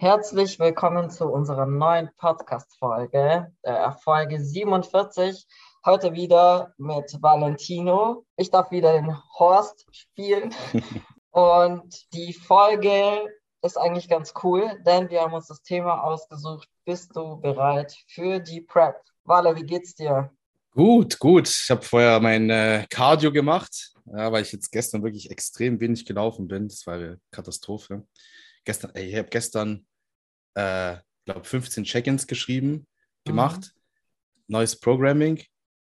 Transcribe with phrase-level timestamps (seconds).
[0.00, 5.46] Herzlich willkommen zu unserer neuen Podcast-Folge, äh, Folge 47.
[5.84, 8.24] Heute wieder mit Valentino.
[8.38, 10.54] Ich darf wieder den Horst spielen.
[11.32, 13.28] Und die Folge
[13.60, 16.66] ist eigentlich ganz cool, denn wir haben uns das Thema ausgesucht.
[16.86, 18.96] Bist du bereit für die Prep?
[19.24, 20.30] Wale, wie geht's dir?
[20.70, 21.46] Gut, gut.
[21.46, 26.06] Ich habe vorher mein äh, Cardio gemacht, ja, weil ich jetzt gestern wirklich extrem wenig
[26.06, 26.68] gelaufen bin.
[26.68, 28.06] Das war eine Katastrophe.
[28.64, 29.86] Gestern, ey, ich habe gestern
[30.54, 32.86] äh, glaube 15 Check-ins geschrieben,
[33.24, 34.42] gemacht, mhm.
[34.48, 35.42] neues Programming,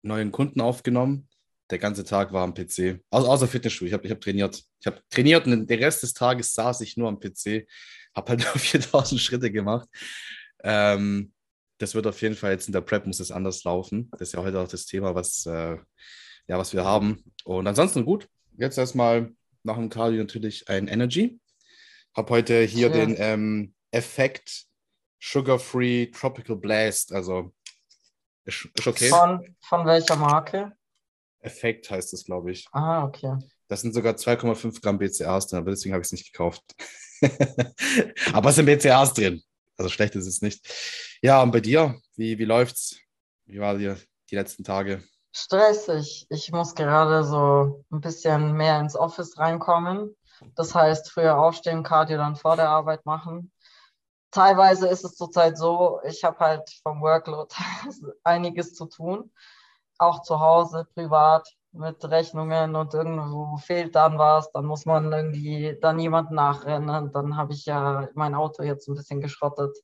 [0.02, 1.28] neuen Kunden aufgenommen.
[1.70, 3.00] Der ganze Tag war am PC.
[3.10, 3.88] Also außer Fitnessstudio.
[3.88, 4.64] Ich habe ich hab trainiert.
[4.80, 7.68] Ich habe trainiert und den Rest des Tages saß ich nur am PC.
[8.14, 9.88] Habe halt nur 4000 Schritte gemacht.
[10.64, 11.32] Ähm,
[11.78, 14.10] das wird auf jeden Fall jetzt in der Prep muss es anders laufen.
[14.12, 15.76] Das ist ja heute auch das Thema, was, äh,
[16.48, 17.24] ja, was wir haben.
[17.44, 18.28] Und ansonsten gut.
[18.58, 19.32] Jetzt erstmal
[19.62, 21.40] nach dem Cardio natürlich ein Energy.
[22.14, 22.92] Habe heute hier ja.
[22.92, 24.66] den ähm, Effekt
[25.20, 27.12] Sugar-Free Tropical Blast.
[27.12, 27.52] Also
[28.44, 29.08] ist, ist okay.
[29.08, 30.72] Von, von welcher Marke?
[31.40, 32.66] Effekt heißt es, glaube ich.
[32.72, 33.36] Ah, okay.
[33.68, 36.62] Das sind sogar 2,5 Gramm BCAAs drin, aber deswegen habe ich es nicht gekauft.
[38.32, 39.42] aber es sind BCAAs drin.
[39.76, 40.66] Also schlecht ist es nicht.
[41.22, 42.98] Ja, und bei dir, wie, wie läuft's?
[43.46, 43.96] Wie war dir
[44.30, 45.02] die letzten Tage?
[45.32, 46.26] Stressig.
[46.28, 50.16] Ich muss gerade so ein bisschen mehr ins Office reinkommen.
[50.56, 53.52] Das heißt, früher aufstehen, Cardio dann vor der Arbeit machen
[54.30, 57.54] teilweise ist es zurzeit so, ich habe halt vom Workload
[58.24, 59.30] einiges zu tun,
[59.98, 65.78] auch zu Hause, privat, mit Rechnungen und irgendwo fehlt dann was, dann muss man irgendwie
[65.80, 67.12] dann jemand nachrennen.
[67.12, 69.76] Dann habe ich ja mein Auto jetzt ein bisschen geschrottet.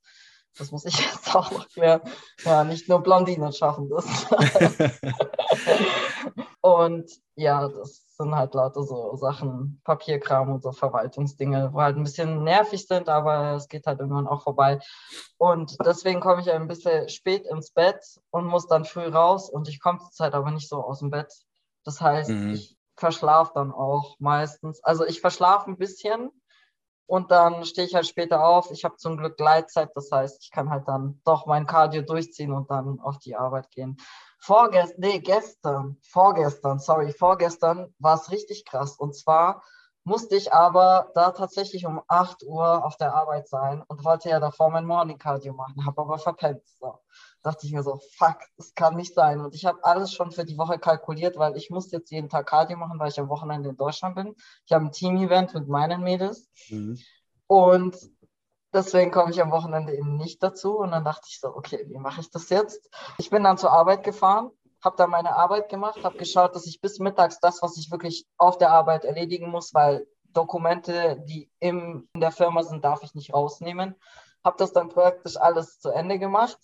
[0.58, 2.00] Das muss ich jetzt auch noch klären.
[2.44, 4.26] Ja, nicht nur Blondinen schaffen das.
[6.60, 12.04] und ja, das sind halt lauter so Sachen, Papierkram und so Verwaltungsdinge, wo halt ein
[12.04, 14.80] bisschen nervig sind, aber es geht halt irgendwann auch vorbei.
[15.38, 19.68] Und deswegen komme ich ein bisschen spät ins Bett und muss dann früh raus und
[19.68, 21.32] ich komme zurzeit aber nicht so aus dem Bett.
[21.84, 22.54] Das heißt, mhm.
[22.54, 24.82] ich verschlafe dann auch meistens.
[24.82, 26.30] Also ich verschlafe ein bisschen
[27.06, 28.70] und dann stehe ich halt später auf.
[28.70, 32.52] Ich habe zum Glück Gleitzeit, das heißt, ich kann halt dann doch mein Cardio durchziehen
[32.52, 33.98] und dann auf die Arbeit gehen
[34.46, 38.96] vorgestern, nee, gestern, vorgestern, sorry, vorgestern war es richtig krass.
[38.96, 39.62] Und zwar
[40.04, 44.38] musste ich aber da tatsächlich um 8 Uhr auf der Arbeit sein und wollte ja
[44.38, 46.62] davor mein Morning Cardio machen, habe aber verpennt.
[46.78, 47.00] So.
[47.42, 49.40] Dachte ich mir so, fuck, das kann nicht sein.
[49.40, 52.46] Und ich habe alles schon für die Woche kalkuliert, weil ich muss jetzt jeden Tag
[52.46, 54.36] Cardio machen, weil ich am Wochenende in Deutschland bin.
[54.64, 56.48] Ich habe ein Team-Event mit meinen Mädels.
[56.68, 56.98] Mhm.
[57.48, 57.96] Und
[58.76, 60.78] Deswegen komme ich am Wochenende eben nicht dazu.
[60.78, 62.90] Und dann dachte ich so, okay, wie mache ich das jetzt?
[63.16, 64.50] Ich bin dann zur Arbeit gefahren,
[64.84, 68.26] habe dann meine Arbeit gemacht, habe geschaut, dass ich bis mittags das, was ich wirklich
[68.36, 73.14] auf der Arbeit erledigen muss, weil Dokumente, die im, in der Firma sind, darf ich
[73.14, 73.94] nicht rausnehmen.
[74.44, 76.58] Habe das dann praktisch alles zu Ende gemacht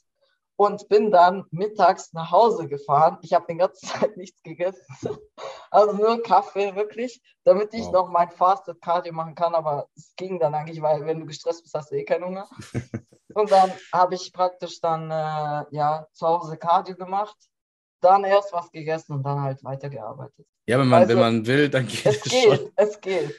[0.57, 3.19] und bin dann mittags nach Hause gefahren.
[3.23, 4.83] Ich habe die ganze Zeit nichts gegessen.
[5.71, 7.93] Also nur Kaffee, wirklich, damit ich wow.
[7.93, 9.55] noch mein Fasted Cardio machen kann.
[9.55, 12.49] Aber es ging dann eigentlich, weil wenn du gestresst bist, hast du eh keinen Hunger.
[13.35, 17.37] und dann habe ich praktisch dann äh, ja, zu Hause Cardio gemacht,
[18.01, 20.47] dann erst was gegessen und dann halt weitergearbeitet.
[20.67, 22.17] Ja, wenn man, also, wenn man will, dann geht es.
[22.17, 22.73] Es geht, schon.
[22.77, 23.35] es geht.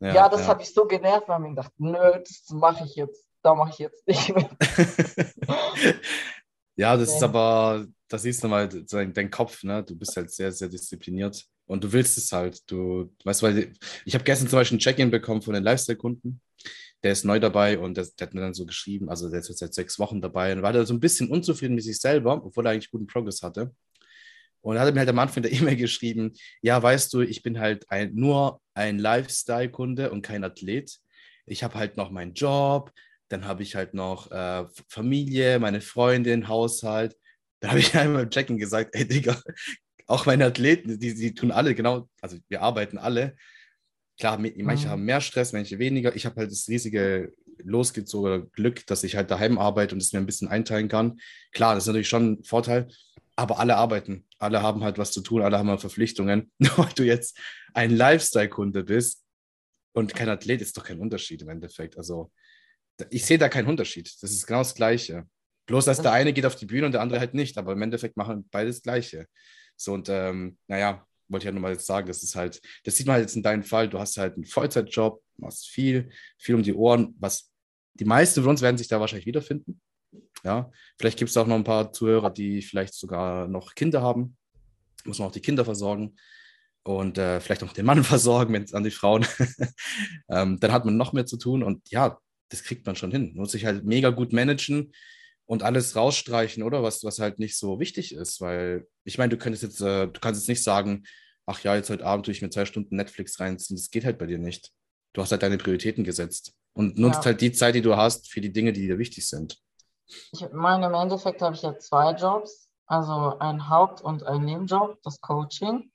[0.00, 0.48] Ja, ja das ja.
[0.48, 3.70] habe ich so genervt, weil ich mir gedacht, nö, das mache ich jetzt, da mache
[3.70, 4.50] ich jetzt nicht mehr.
[6.78, 9.82] Ja, das ist aber, da siehst du mal dein, dein Kopf, ne?
[9.82, 12.60] Du bist halt sehr, sehr diszipliniert und du willst es halt.
[12.70, 13.72] Du weißt, weil
[14.04, 16.40] ich habe gestern zum Beispiel ein Check-in bekommen von den Lifestyle-Kunden.
[17.02, 19.48] Der ist neu dabei und der, der, hat mir dann so geschrieben, also der ist
[19.48, 22.44] jetzt seit sechs Wochen dabei und war da so ein bisschen unzufrieden mit sich selber,
[22.44, 23.74] obwohl er eigentlich guten Progress hatte.
[24.60, 27.58] Und er hat mir halt am Anfang der E-Mail geschrieben, ja, weißt du, ich bin
[27.58, 30.96] halt ein, nur ein Lifestyle-Kunde und kein Athlet.
[31.44, 32.92] Ich habe halt noch meinen Job,
[33.28, 37.16] dann habe ich halt noch äh, Familie, meine Freundin, Haushalt.
[37.60, 39.40] Da habe ich einmal im Check-in gesagt, ey Digga,
[40.06, 43.36] auch meine Athleten, die, die tun alle genau, also wir arbeiten alle.
[44.18, 44.90] Klar, manche mhm.
[44.90, 46.16] haben mehr Stress, manche weniger.
[46.16, 50.18] Ich habe halt das riesige losgezogene Glück, dass ich halt daheim arbeite und es mir
[50.18, 51.20] ein bisschen einteilen kann.
[51.52, 52.88] Klar, das ist natürlich schon ein Vorteil,
[53.36, 54.26] aber alle arbeiten.
[54.38, 56.50] Alle haben halt was zu tun, alle haben halt Verpflichtungen.
[56.58, 57.38] Nur weil du jetzt
[57.74, 59.24] ein Lifestyle-Kunde bist
[59.92, 61.96] und kein Athlet, ist doch kein Unterschied im Endeffekt.
[61.98, 62.32] Also
[63.10, 64.12] ich sehe da keinen Unterschied.
[64.20, 65.26] Das ist genau das Gleiche.
[65.66, 67.58] Bloß, dass der eine geht auf die Bühne und der andere halt nicht.
[67.58, 69.26] Aber im Endeffekt machen beide das Gleiche.
[69.76, 73.06] So und ähm, naja, wollte ich ja nochmal jetzt sagen, das ist halt, das sieht
[73.06, 73.88] man halt jetzt in deinem Fall.
[73.88, 77.14] Du hast halt einen Vollzeitjob, machst viel, viel um die Ohren.
[77.18, 77.50] Was
[77.94, 79.80] die meisten von uns werden sich da wahrscheinlich wiederfinden.
[80.44, 84.36] Ja, vielleicht gibt es auch noch ein paar Zuhörer, die vielleicht sogar noch Kinder haben.
[85.04, 86.16] Muss man auch die Kinder versorgen
[86.84, 89.26] und äh, vielleicht auch den Mann versorgen, wenn es an die Frauen.
[90.28, 91.62] ähm, dann hat man noch mehr zu tun.
[91.62, 92.18] Und ja,
[92.48, 93.32] das kriegt man schon hin.
[93.34, 94.92] Muss sich halt mega gut managen
[95.46, 96.82] und alles rausstreichen, oder?
[96.82, 100.20] Was, was halt nicht so wichtig ist, weil ich meine, du könntest jetzt, äh, du
[100.20, 101.04] kannst jetzt nicht sagen,
[101.46, 103.76] ach ja, jetzt heute Abend tue ich mir zwei Stunden Netflix reinziehen.
[103.76, 104.70] Das geht halt bei dir nicht.
[105.14, 107.26] Du hast halt deine Prioritäten gesetzt und nutzt ja.
[107.26, 109.58] halt die Zeit, die du hast, für die Dinge, die dir wichtig sind.
[110.32, 114.98] Ich meine, im Endeffekt habe ich ja zwei Jobs, also ein Haupt- und ein Nebenjob,
[115.02, 115.90] das Coaching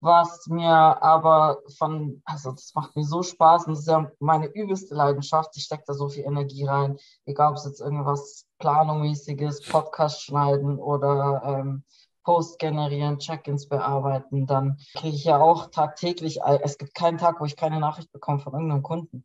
[0.00, 4.46] was mir aber von, also das macht mir so Spaß und das ist ja meine
[4.46, 5.56] übelste Leidenschaft.
[5.56, 10.78] Ich stecke da so viel Energie rein, egal ob es jetzt irgendwas Planungmäßiges, Podcast schneiden
[10.78, 11.84] oder ähm,
[12.24, 17.44] Post generieren, Check-ins bearbeiten, dann kriege ich ja auch tagtäglich, es gibt keinen Tag, wo
[17.44, 19.24] ich keine Nachricht bekomme von irgendeinem Kunden.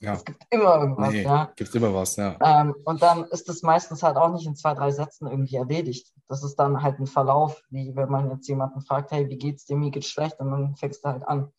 [0.00, 0.14] Ja.
[0.14, 1.52] Es gibt immer irgendwas, nee, ja.
[1.56, 2.34] Gibt immer was, ja.
[2.40, 6.12] Ähm, und dann ist es meistens halt auch nicht in zwei, drei Sätzen irgendwie erledigt.
[6.26, 9.66] Das ist dann halt ein Verlauf, wie wenn man jetzt jemanden fragt, hey, wie geht's
[9.66, 11.52] dir, mir geht's schlecht, und dann fängst du halt an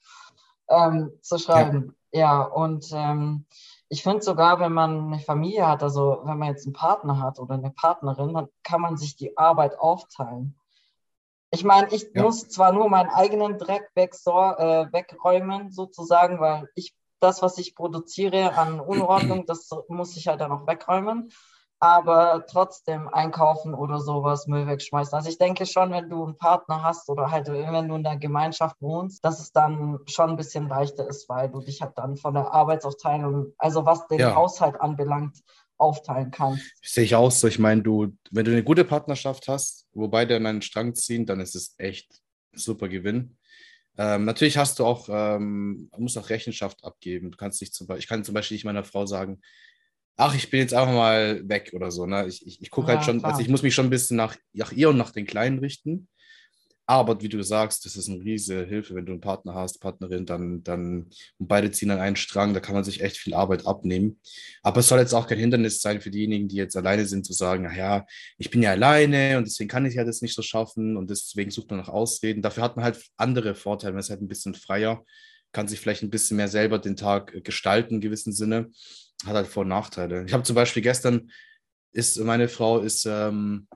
[0.70, 1.96] ähm, zu schreiben.
[2.12, 3.46] Ja, ja und ähm,
[3.90, 7.40] ich finde sogar, wenn man eine Familie hat, also wenn man jetzt einen Partner hat
[7.40, 10.56] oder eine Partnerin, dann kann man sich die Arbeit aufteilen.
[11.52, 12.24] Ich meine, ich ja.
[12.24, 17.76] muss zwar nur meinen eigenen Dreck wegsor äh, wegräumen, sozusagen, weil ich das, was ich
[17.76, 21.32] produziere an Unordnung, das muss ich halt dann auch wegräumen.
[21.84, 25.16] Aber trotzdem einkaufen oder sowas, Müll wegschmeißen.
[25.16, 28.18] Also ich denke schon, wenn du einen Partner hast oder halt wenn du in der
[28.18, 32.18] Gemeinschaft wohnst, dass es dann schon ein bisschen leichter ist, weil du dich halt dann
[32.18, 34.36] von der Arbeitsaufteilung, also was den ja.
[34.36, 35.40] Haushalt anbelangt,
[35.78, 36.64] aufteilen kannst.
[36.84, 37.48] Sehe ich auch so.
[37.48, 41.26] Ich meine, du, wenn du eine gute Partnerschaft hast, wo beide an einen Strang ziehen,
[41.26, 42.22] dann ist es echt
[42.54, 43.38] super Gewinn.
[43.98, 47.32] Ähm, natürlich hast du auch, ähm, musst auch Rechenschaft abgeben.
[47.32, 49.42] Du kannst nicht zum Beispiel, ich kann zum Beispiel nicht meiner Frau sagen,
[50.18, 52.06] ach, ich bin jetzt einfach mal weg oder so.
[52.06, 52.28] Ne?
[52.28, 53.32] Ich, ich, ich gucke halt ja, halt schon, klar.
[53.32, 56.08] also ich muss mich schon ein bisschen nach, nach ihr und nach den Kleinen richten.
[56.92, 60.26] Aber wie du sagst, das ist eine riesige Hilfe, wenn du einen Partner hast, Partnerin,
[60.26, 61.10] dann, dann
[61.40, 64.20] beide ziehen an einen Strang, da kann man sich echt viel Arbeit abnehmen.
[64.62, 67.32] Aber es soll jetzt auch kein Hindernis sein für diejenigen, die jetzt alleine sind, zu
[67.32, 68.06] sagen, naja,
[68.38, 71.50] ich bin ja alleine und deswegen kann ich ja das nicht so schaffen und deswegen
[71.50, 72.42] sucht man nach Ausreden.
[72.42, 75.06] Dafür hat man halt andere Vorteile, man ist halt ein bisschen freier,
[75.54, 78.70] kann sich vielleicht ein bisschen mehr selber den Tag gestalten in gewissem Sinne,
[79.26, 80.26] hat halt Vor- und Nachteile.
[80.26, 81.32] Ich habe zum Beispiel gestern,
[81.94, 83.70] ist meine Frau ist ähm,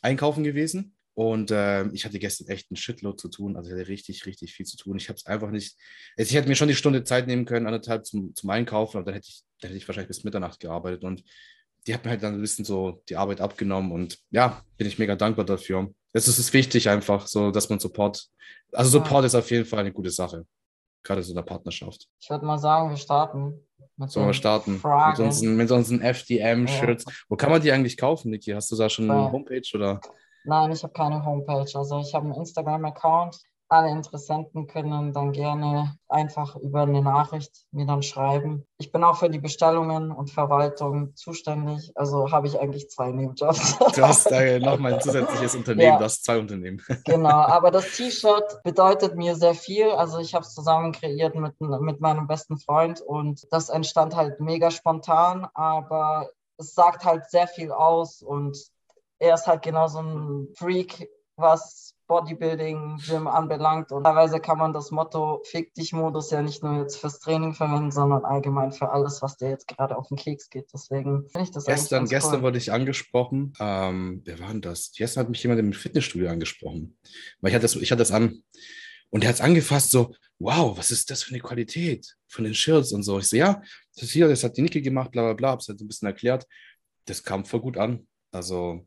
[0.00, 3.56] einkaufen gewesen und äh, ich hatte gestern echt einen Shitload zu tun.
[3.56, 4.98] Also ich hatte richtig, richtig viel zu tun.
[4.98, 5.74] Ich habe es einfach nicht.
[6.14, 9.06] Also ich hätte mir schon die Stunde Zeit nehmen können, anderthalb zum, zum Einkaufen, aber
[9.06, 11.04] dann hätte, ich, dann hätte ich wahrscheinlich bis Mitternacht gearbeitet.
[11.04, 11.24] Und
[11.86, 13.92] die hat mir halt dann ein bisschen so die Arbeit abgenommen.
[13.92, 15.90] Und ja, bin ich mega dankbar dafür.
[16.12, 18.26] Es ist wichtig einfach, so dass man Support.
[18.72, 19.26] Also Support ja.
[19.28, 20.44] ist auf jeden Fall eine gute Sache.
[21.02, 22.08] Gerade so in der Partnerschaft.
[22.20, 23.66] Ich würde mal sagen, wir starten.
[24.06, 24.80] Sollen wir starten?
[24.80, 25.12] Fragen.
[25.12, 27.04] Mit unseren, mit unseren FDM-Shirts.
[27.06, 27.12] Ja.
[27.30, 28.50] Wo kann man die eigentlich kaufen, Niki?
[28.50, 29.98] Hast du da schon eine Homepage oder?
[30.46, 31.66] Nein, ich habe keine Homepage.
[31.74, 33.38] Also ich habe einen Instagram-Account.
[33.68, 38.64] Alle Interessenten können dann gerne einfach über eine Nachricht mir dann schreiben.
[38.78, 41.90] Ich bin auch für die Bestellungen und Verwaltung zuständig.
[41.96, 43.76] Also habe ich eigentlich zwei Nebenjobs.
[43.96, 45.98] Du hast äh, nochmal ein zusätzliches Unternehmen, ja.
[45.98, 46.80] du hast zwei Unternehmen.
[47.04, 49.90] Genau, aber das T-Shirt bedeutet mir sehr viel.
[49.90, 54.38] Also ich habe es zusammen kreiert mit, mit meinem besten Freund und das entstand halt
[54.38, 58.56] mega spontan, aber es sagt halt sehr viel aus und
[59.18, 63.92] er ist halt genau so ein Freak, was Bodybuilding, Gym anbelangt.
[63.92, 67.52] Und teilweise kann man das Motto Fick dich Modus ja nicht nur jetzt fürs Training
[67.52, 70.70] verwenden, sondern allgemein für alles, was dir jetzt gerade auf den Keks geht.
[70.72, 72.42] Deswegen finde ich das Gestern, gestern cool.
[72.42, 73.52] wurde ich angesprochen.
[73.58, 74.92] Ähm, wer war denn das?
[74.96, 76.96] Gestern hat mich jemand im Fitnessstudio angesprochen.
[77.40, 78.42] Weil ich hatte das, ich hatte das an.
[79.10, 82.54] Und er hat es angefasst, so, wow, was ist das für eine Qualität von den
[82.54, 83.18] Shirts und so.
[83.18, 83.62] Ich so, ja,
[83.94, 85.88] das ist hier, das hat die Niki gemacht, bla bla bla, hab's halt so ein
[85.88, 86.46] bisschen erklärt.
[87.04, 88.06] Das kam voll gut an.
[88.32, 88.86] Also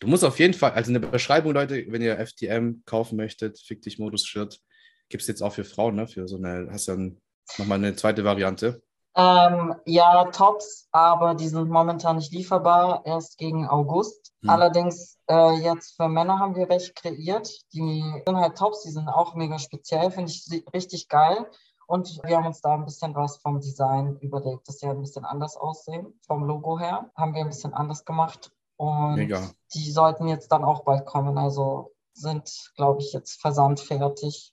[0.00, 3.58] Du musst auf jeden Fall, also in der Beschreibung, Leute, wenn ihr FTM kaufen möchtet,
[3.58, 4.60] Fick dich Modus-Shirt,
[5.08, 6.06] gibt es jetzt auch für Frauen, ne?
[6.06, 7.10] Für so eine, hast du ja
[7.58, 8.82] nochmal eine zweite Variante.
[9.16, 14.32] Ähm, ja, Tops, aber die sind momentan nicht lieferbar, erst gegen August.
[14.42, 14.50] Hm.
[14.50, 17.48] Allerdings äh, jetzt für Männer haben wir welche kreiert.
[17.72, 21.46] Die sind halt Tops, die sind auch mega speziell, finde ich richtig geil.
[21.86, 25.02] Und wir haben uns da ein bisschen was vom Design überlegt, dass sie halt ein
[25.02, 26.18] bisschen anders aussehen.
[26.26, 28.50] Vom Logo her haben wir ein bisschen anders gemacht.
[28.84, 29.50] Und Mega.
[29.74, 31.38] die sollten jetzt dann auch bald kommen.
[31.38, 34.52] Also sind, glaube ich, jetzt versandfertig.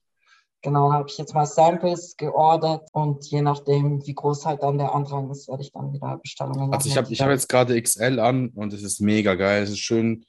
[0.63, 4.93] Genau, habe ich jetzt mal Samples geordert und je nachdem, wie groß halt dann der
[4.93, 8.49] Andrang ist, werde ich dann wieder Bestellungen Also ich habe hab jetzt gerade XL an
[8.49, 9.63] und es ist mega geil.
[9.63, 10.23] Es ist schön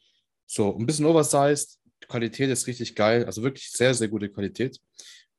[0.46, 1.78] so ein bisschen oversized.
[2.02, 4.80] Die Qualität ist richtig geil, also wirklich sehr, sehr gute Qualität.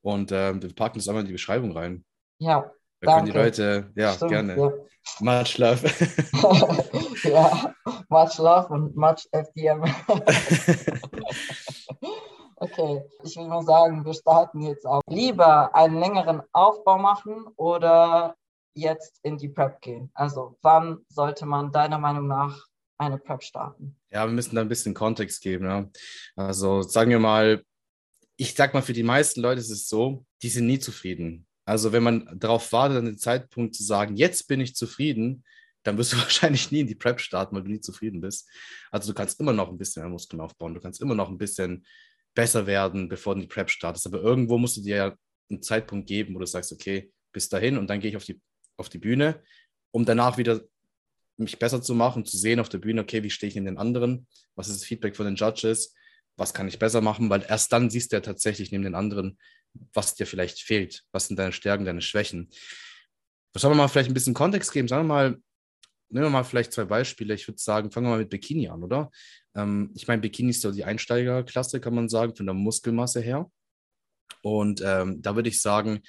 [0.02, 2.06] Und ähm, wir packen das einmal in die Beschreibung rein.
[2.38, 2.72] Ja,
[3.04, 3.32] da Danke.
[3.32, 4.58] können die Leute, ja, Stimmt, gerne.
[4.58, 4.72] Ja.
[5.20, 5.86] Much love.
[7.24, 7.76] ja,
[8.08, 9.84] much love und much FDM.
[12.56, 15.02] okay, ich will mal sagen, wir starten jetzt auch.
[15.10, 18.36] Lieber einen längeren Aufbau machen oder
[18.76, 20.10] jetzt in die Prep gehen?
[20.14, 22.68] Also wann sollte man deiner Meinung nach
[22.98, 23.98] eine Prep starten?
[24.10, 25.66] Ja, wir müssen da ein bisschen Kontext geben.
[25.66, 25.90] Ja.
[26.36, 27.64] Also sagen wir mal,
[28.38, 31.46] ich sag mal, für die meisten Leute ist es so, die sind nie zufrieden.
[31.66, 35.44] Also wenn man darauf wartet, an den Zeitpunkt zu sagen, jetzt bin ich zufrieden,
[35.84, 38.50] dann wirst du wahrscheinlich nie in die Prep starten, weil du nie zufrieden bist.
[38.92, 41.38] Also du kannst immer noch ein bisschen mehr Muskeln aufbauen, du kannst immer noch ein
[41.38, 41.86] bisschen
[42.34, 44.08] besser werden, bevor du in die Prep startest.
[44.08, 45.18] Aber irgendwo musst du dir ja
[45.50, 48.42] einen Zeitpunkt geben, wo du sagst, okay, bis dahin und dann gehe ich auf die,
[48.78, 49.42] auf die Bühne,
[49.92, 50.62] um danach wieder
[51.38, 53.78] mich besser zu machen, zu sehen auf der Bühne, okay, wie stehe ich in den
[53.78, 55.94] anderen, was ist das Feedback von den Judges,
[56.36, 59.38] was kann ich besser machen, weil erst dann siehst du ja tatsächlich neben den anderen,
[59.94, 62.50] was dir vielleicht fehlt, was sind deine Stärken, deine Schwächen.
[63.54, 64.88] Was soll man mal vielleicht ein bisschen Kontext geben?
[64.88, 65.38] Sagen wir mal,
[66.10, 67.34] nehmen wir mal vielleicht zwei Beispiele.
[67.34, 69.12] Ich würde sagen, fangen wir mal mit Bikini an, oder?
[69.56, 73.50] Ähm, ich meine, Bikini ist ja die Einsteigerklasse, kann man sagen, von der Muskelmasse her.
[74.42, 76.02] Und ähm, da würde ich sagen,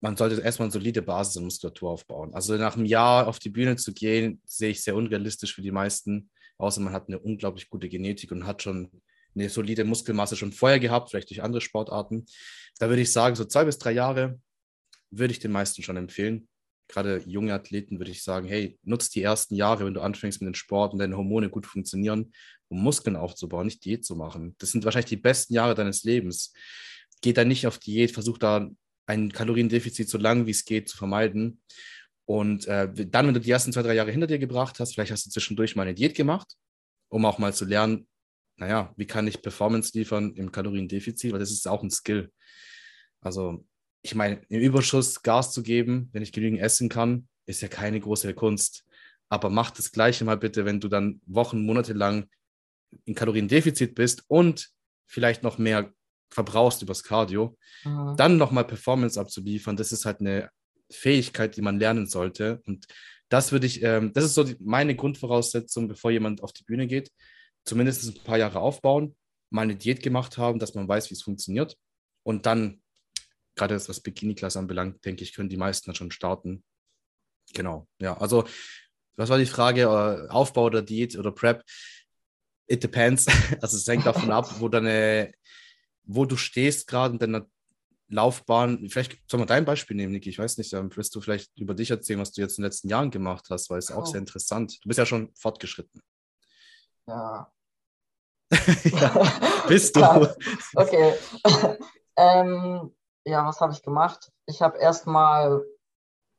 [0.00, 2.32] man sollte erstmal eine solide Basis und Muskulatur aufbauen.
[2.34, 5.72] Also nach einem Jahr auf die Bühne zu gehen, sehe ich sehr unrealistisch für die
[5.72, 8.90] meisten, außer man hat eine unglaublich gute Genetik und hat schon
[9.38, 12.26] eine solide Muskelmasse schon vorher gehabt, vielleicht durch andere Sportarten.
[12.78, 14.40] Da würde ich sagen, so zwei bis drei Jahre
[15.10, 16.48] würde ich den meisten schon empfehlen.
[16.88, 20.46] Gerade junge Athleten würde ich sagen, hey, nutzt die ersten Jahre, wenn du anfängst mit
[20.46, 22.32] dem Sport und deine Hormone gut funktionieren,
[22.68, 24.54] um Muskeln aufzubauen, nicht Diät zu machen.
[24.58, 26.52] Das sind wahrscheinlich die besten Jahre deines Lebens.
[27.20, 28.68] Geh da nicht auf Diät, versuch da
[29.06, 31.60] ein Kaloriendefizit so lang wie es geht zu vermeiden.
[32.26, 35.12] Und äh, dann, wenn du die ersten zwei, drei Jahre hinter dir gebracht hast, vielleicht
[35.12, 36.54] hast du zwischendurch mal eine Diät gemacht,
[37.08, 38.06] um auch mal zu lernen,
[38.58, 42.32] naja, wie kann ich Performance liefern im Kaloriendefizit, weil das ist auch ein Skill.
[43.20, 43.64] Also,
[44.02, 48.00] ich meine, im Überschuss Gas zu geben, wenn ich genügend essen kann, ist ja keine
[48.00, 48.84] große Kunst.
[49.28, 52.28] Aber mach das Gleiche mal bitte, wenn du dann Wochen, Monate lang
[53.04, 54.70] in Kaloriendefizit bist und
[55.06, 55.92] vielleicht noch mehr
[56.30, 58.14] verbrauchst übers Cardio, mhm.
[58.16, 60.50] dann nochmal Performance abzuliefern, das ist halt eine
[60.90, 62.60] Fähigkeit, die man lernen sollte.
[62.66, 62.86] Und
[63.28, 66.86] das würde ich, ähm, das ist so die, meine Grundvoraussetzung, bevor jemand auf die Bühne
[66.86, 67.10] geht.
[67.68, 69.14] Zumindest ein paar Jahre aufbauen,
[69.50, 71.76] mal eine Diät gemacht haben, dass man weiß, wie es funktioniert.
[72.22, 72.82] Und dann,
[73.56, 76.64] gerade das, was Bikini-Klasse anbelangt, denke ich, können die meisten dann schon starten.
[77.52, 78.16] Genau, ja.
[78.16, 78.44] Also,
[79.16, 79.82] was war die Frage?
[79.82, 81.62] Äh, Aufbau oder Diät oder Prep?
[82.66, 83.26] It depends.
[83.60, 85.32] Also, es hängt davon ab, wo deine
[86.08, 87.46] wo du stehst gerade in deiner
[88.08, 88.88] Laufbahn.
[88.88, 90.30] Vielleicht soll man dein Beispiel nehmen, Niki.
[90.30, 92.70] Ich weiß nicht, dann wirst du vielleicht über dich erzählen, was du jetzt in den
[92.70, 93.96] letzten Jahren gemacht hast, weil es oh.
[93.96, 94.82] auch sehr interessant.
[94.82, 96.00] Du bist ja schon fortgeschritten.
[97.06, 97.52] Ja.
[98.84, 99.22] ja
[99.68, 100.28] bist du.
[100.74, 101.14] okay.
[102.16, 104.30] ähm, ja, was habe ich gemacht?
[104.46, 105.62] Ich habe erstmal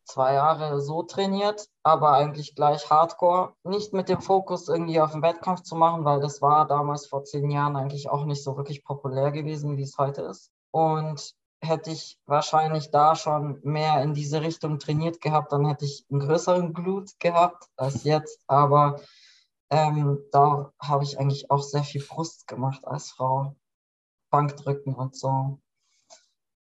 [0.06, 3.54] zwei Jahre so trainiert, aber eigentlich gleich Hardcore.
[3.63, 7.24] Nicht mit dem Fokus irgendwie auf den Wettkampf zu machen, weil das war damals vor
[7.24, 10.51] zehn Jahren eigentlich auch nicht so wirklich populär gewesen, wie es heute ist.
[10.72, 16.06] Und hätte ich wahrscheinlich da schon mehr in diese Richtung trainiert gehabt, dann hätte ich
[16.10, 18.39] einen größeren Glut gehabt als jetzt.
[18.48, 19.00] Aber
[19.70, 23.56] ähm, da habe ich eigentlich auch sehr viel Brust gemacht als Frau.
[24.30, 25.60] Bankdrücken und so.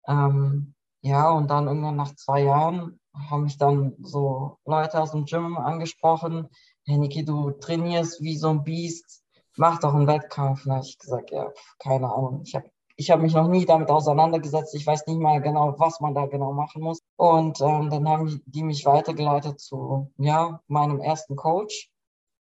[0.06, 2.98] Ähm, ja, und dann irgendwann nach zwei Jahren
[3.30, 6.48] haben mich dann so Leute aus dem Gym angesprochen.
[6.84, 9.22] Hey Niki, du trainierst wie so ein Biest,
[9.56, 10.64] mach doch einen Wettkampf.
[10.64, 12.42] Da habe ich gesagt, ja, keine Ahnung.
[12.44, 14.74] Ich habe ich hab mich noch nie damit auseinandergesetzt.
[14.74, 17.00] Ich weiß nicht mal genau, was man da genau machen muss.
[17.16, 21.90] Und ähm, dann haben die, mich weitergeleitet zu ja, meinem ersten Coach.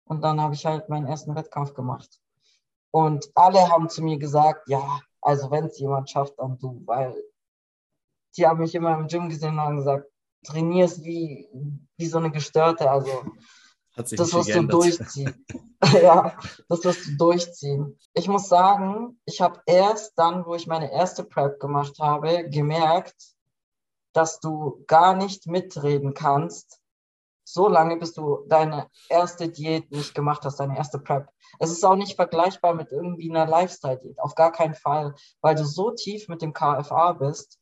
[0.05, 2.19] Und dann habe ich halt meinen ersten Wettkampf gemacht.
[2.91, 7.15] Und alle haben zu mir gesagt, ja, also wenn es jemand schafft, dann du, weil
[8.35, 10.07] die haben mich immer im Gym gesehen und haben gesagt,
[10.43, 11.47] trainierst wie,
[11.97, 12.89] wie so eine Gestörte.
[12.89, 13.25] Also
[13.95, 15.45] das wirst du durchziehen.
[16.01, 17.97] ja, das wirst du durchziehen.
[18.13, 23.15] Ich muss sagen, ich habe erst dann, wo ich meine erste Prep gemacht habe, gemerkt,
[24.13, 26.82] dass du gar nicht mitreden kannst,
[27.53, 31.29] so lange, bis du deine erste Diät nicht gemacht hast, deine erste Prep.
[31.59, 35.63] Es ist auch nicht vergleichbar mit irgendwie einer Lifestyle-Diät, auf gar keinen Fall, weil du
[35.65, 37.59] so tief mit dem KFA bist,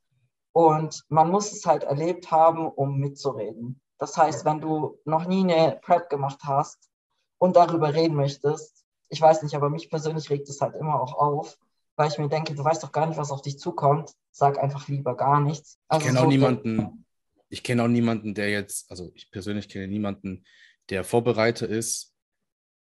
[0.53, 3.79] und man muss es halt erlebt haben, um mitzureden.
[3.98, 6.89] Das heißt, wenn du noch nie eine Prep gemacht hast
[7.38, 11.13] und darüber reden möchtest, ich weiß nicht, aber mich persönlich regt es halt immer auch
[11.13, 11.57] auf,
[11.95, 14.13] weil ich mir denke, du weißt doch gar nicht, was auf dich zukommt.
[14.31, 15.77] Sag einfach lieber gar nichts.
[15.88, 17.05] Also ich kenne so auch niemanden,
[17.51, 20.46] ich kenne auch niemanden, der jetzt, also ich persönlich kenne niemanden,
[20.89, 22.15] der Vorbereiter ist,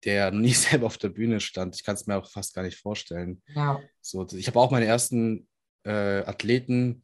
[0.04, 1.74] der nie selber auf der Bühne stand.
[1.74, 3.42] Ich kann es mir auch fast gar nicht vorstellen.
[3.54, 3.80] Ja.
[4.00, 5.48] So, ich habe auch meine ersten
[5.84, 7.02] äh, Athleten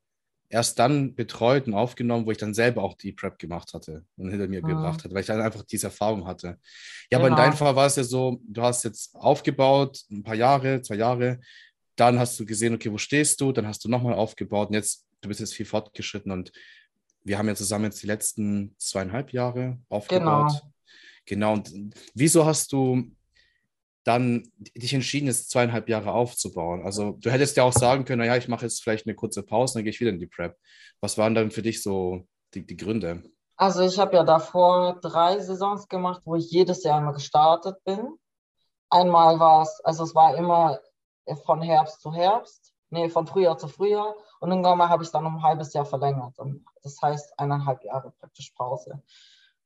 [0.50, 4.30] erst dann betreut und aufgenommen, wo ich dann selber auch die Prep gemacht hatte und
[4.30, 4.68] hinter mir mhm.
[4.68, 6.58] gebracht hatte, weil ich dann einfach diese Erfahrung hatte.
[7.10, 7.20] Ja, genau.
[7.20, 7.56] aber in deinem genau.
[7.64, 11.40] Fall war es ja so, du hast jetzt aufgebaut, ein paar Jahre, zwei Jahre,
[11.96, 15.06] dann hast du gesehen, okay, wo stehst du, dann hast du nochmal aufgebaut und jetzt,
[15.22, 16.52] du bist jetzt viel fortgeschritten und
[17.24, 20.52] wir haben ja zusammen jetzt die letzten zweieinhalb Jahre aufgebaut.
[20.52, 20.72] Genau.
[21.26, 21.52] Genau.
[21.54, 23.10] Und wieso hast du
[24.04, 26.84] dann dich entschieden, jetzt zweieinhalb Jahre aufzubauen?
[26.84, 29.74] Also du hättest ja auch sagen können, naja, ich mache jetzt vielleicht eine kurze Pause,
[29.74, 30.56] dann gehe ich wieder in die Prep.
[31.00, 33.22] Was waren dann für dich so die, die Gründe?
[33.56, 38.18] Also ich habe ja davor drei Saisons gemacht, wo ich jedes Jahr immer gestartet bin.
[38.90, 40.80] Einmal war es, also es war immer
[41.44, 45.36] von Herbst zu Herbst, nee, von Frühjahr zu Frühjahr und irgendwann habe ich dann um
[45.36, 46.38] ein halbes Jahr verlängert.
[46.38, 49.02] Und das heißt eineinhalb Jahre praktisch Pause.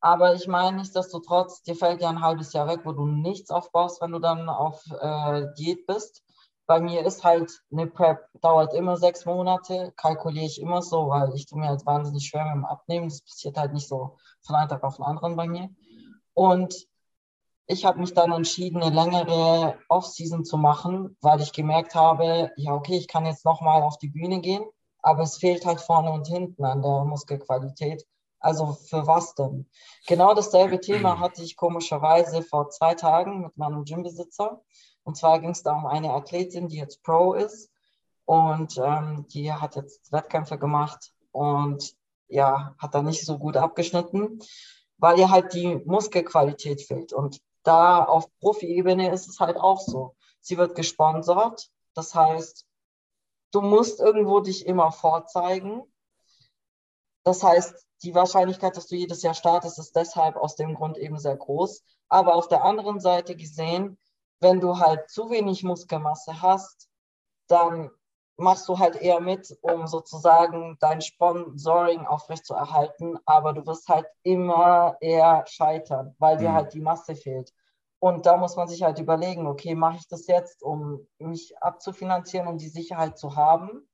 [0.01, 4.01] Aber ich meine, nichtsdestotrotz, dir fällt ja ein halbes Jahr weg, wo du nichts aufbaust,
[4.01, 6.23] wenn du dann auf äh, Diät bist.
[6.67, 11.35] Bei mir ist halt eine Prep, dauert immer sechs Monate, kalkuliere ich immer so, weil
[11.35, 13.09] ich tue mir halt wahnsinnig schwer mit dem Abnehmen.
[13.09, 15.71] Das passiert halt nicht so von einem Tag auf den anderen bei mir.
[16.35, 16.88] Und
[17.71, 22.73] ich habe mich dann entschieden, eine längere Off-Season zu machen, weil ich gemerkt habe, ja,
[22.73, 24.65] okay, ich kann jetzt nochmal auf die Bühne gehen,
[25.03, 28.07] aber es fehlt halt vorne und hinten an der Muskelqualität.
[28.41, 29.69] Also für was denn?
[30.07, 34.63] Genau dasselbe Thema hatte ich komischerweise vor zwei Tagen mit meinem Gymbesitzer.
[35.03, 37.71] Und zwar ging es da um eine Athletin, die jetzt Pro ist
[38.25, 41.95] und ähm, die hat jetzt Wettkämpfe gemacht und
[42.29, 44.39] ja, hat da nicht so gut abgeschnitten,
[44.97, 47.13] weil ihr halt die Muskelqualität fehlt.
[47.13, 50.15] Und da auf Profi-Ebene ist es halt auch so.
[50.41, 52.67] Sie wird gesponsert, das heißt,
[53.53, 55.83] du musst irgendwo dich immer vorzeigen.
[57.25, 61.19] Das heißt, die Wahrscheinlichkeit, dass du jedes Jahr startest, ist deshalb aus dem Grund eben
[61.19, 61.83] sehr groß.
[62.09, 63.99] Aber auf der anderen Seite gesehen,
[64.41, 66.89] wenn du halt zu wenig Muskelmasse hast,
[67.49, 67.91] dann
[68.39, 74.97] machst du halt eher mit, um sozusagen dein Sponsoring aufrechtzuerhalten, aber du wirst halt immer
[75.01, 76.55] eher scheitern, weil dir mhm.
[76.55, 77.53] halt die Masse fehlt.
[77.99, 82.47] Und da muss man sich halt überlegen, okay, mache ich das jetzt, um mich abzufinanzieren,
[82.47, 83.89] um die Sicherheit zu haben?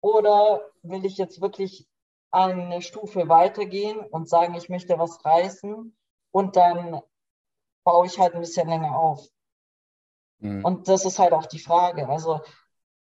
[0.00, 1.86] Oder will ich jetzt wirklich
[2.30, 5.94] eine Stufe weitergehen und sagen, ich möchte was reißen
[6.30, 7.00] und dann
[7.84, 9.28] baue ich halt ein bisschen länger auf.
[10.38, 10.64] Mhm.
[10.64, 12.08] Und das ist halt auch die Frage.
[12.08, 12.40] Also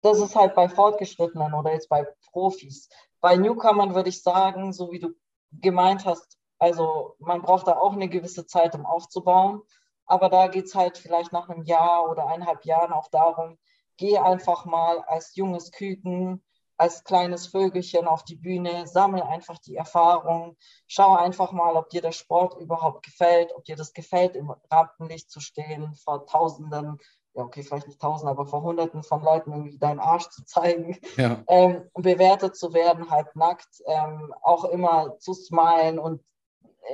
[0.03, 2.89] das ist halt bei Fortgeschrittenen oder jetzt bei Profis.
[3.21, 5.11] Bei Newcomern würde ich sagen, so wie du
[5.53, 9.63] gemeint hast, also man braucht da auch eine gewisse Zeit, um aufzubauen.
[10.07, 13.59] Aber da geht es halt vielleicht nach einem Jahr oder eineinhalb Jahren auch darum,
[13.97, 16.43] geh einfach mal als junges Küken
[16.79, 20.57] als kleines Vögelchen auf die Bühne, sammel einfach die Erfahrung,
[20.87, 25.29] schau einfach mal, ob dir der Sport überhaupt gefällt, ob dir das gefällt, im Rampenlicht
[25.29, 26.99] zu stehen, vor Tausenden,
[27.39, 30.99] ja okay, vielleicht nicht Tausenden, aber vor Hunderten von Leuten irgendwie deinen Arsch zu zeigen,
[31.17, 31.43] ja.
[31.49, 36.21] ähm, bewertet zu werden, halb nackt, ähm, auch immer zu smilen und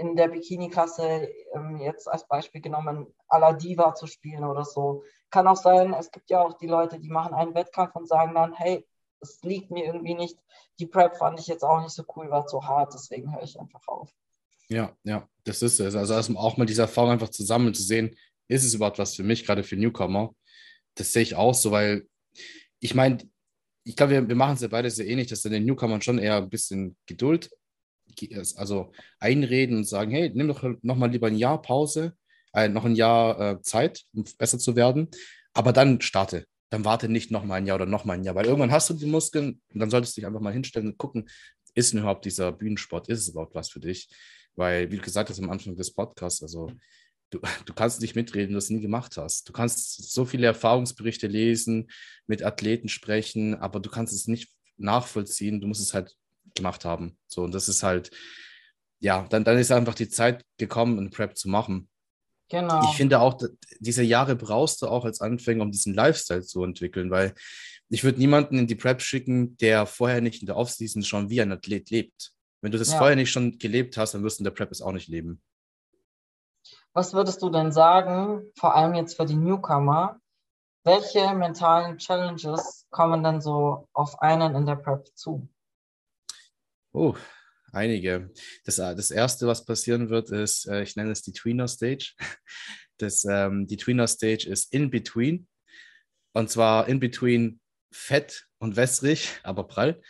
[0.01, 5.05] in der Bikini-Klasse ähm, jetzt als Beispiel genommen, à Diva zu spielen oder so.
[5.31, 8.35] Kann auch sein, es gibt ja auch die Leute, die machen einen Wettkampf und sagen
[8.35, 8.87] dann, hey,
[9.21, 10.39] es liegt mir irgendwie nicht.
[10.79, 13.59] Die Prep fand ich jetzt auch nicht so cool, war zu hart, deswegen höre ich
[13.59, 14.11] einfach auf.
[14.69, 15.95] Ja, ja, das ist es.
[15.95, 18.17] Also auch mal diese Erfahrung einfach zusammen zu sehen,
[18.49, 20.35] ist es überhaupt was für mich, gerade für Newcomer.
[20.95, 22.07] Das sehe ich auch so, weil
[22.81, 23.19] ich meine,
[23.85, 26.19] ich glaube, wir, wir machen es ja beide sehr ähnlich, dass dann den Newcomern schon
[26.19, 27.51] eher ein bisschen Geduld,
[28.57, 32.17] also einreden und sagen, hey, nimm doch nochmal lieber ein Jahr Pause,
[32.53, 35.09] äh, noch ein Jahr äh, Zeit, um besser zu werden,
[35.53, 38.35] aber dann starte dann warte nicht noch mal ein Jahr oder noch mal ein Jahr,
[38.35, 40.99] weil irgendwann hast du die Muskeln und dann solltest du dich einfach mal hinstellen und
[40.99, 41.29] gucken,
[41.75, 44.09] ist denn überhaupt dieser Bühnensport, ist es überhaupt was für dich?
[44.57, 46.71] Weil, wie du gesagt hast am Anfang des Podcasts, also
[47.31, 49.49] du, du kannst nicht mitreden, wenn du es nie gemacht hast.
[49.49, 51.91] Du kannst so viele Erfahrungsberichte lesen,
[52.27, 56.15] mit Athleten sprechen, aber du kannst es nicht nachvollziehen, du musst es halt
[56.55, 57.17] gemacht haben.
[57.27, 58.11] So, und das ist halt,
[59.01, 61.89] ja, dann, dann ist einfach die Zeit gekommen, ein Prep zu machen.
[62.51, 62.83] Genau.
[62.91, 63.41] Ich finde auch,
[63.81, 67.35] diese Jahre brauchst du auch als Anfänger, um diesen Lifestyle zu entwickeln, weil
[67.89, 71.41] ich würde niemanden in die Prep schicken, der vorher nicht in der Offseason schon wie
[71.41, 72.33] ein Athlet lebt.
[72.61, 72.99] Wenn du das ja.
[72.99, 75.43] vorher nicht schon gelebt hast, dann wirst du in der Prep es auch nicht leben.
[76.95, 80.21] Was würdest du denn sagen, vor allem jetzt für die Newcomer,
[80.85, 85.49] welche mentalen Challenges kommen denn so auf einen in der Prep zu?
[86.93, 87.17] Oh,
[87.75, 88.31] Einige.
[88.65, 92.15] Das, äh, das erste, was passieren wird, ist, äh, ich nenne es die Tweener Stage.
[92.99, 95.49] Das, ähm, die Tweener Stage ist in between.
[96.33, 97.59] Und zwar in between
[97.91, 100.01] fett und wässrig, aber prall.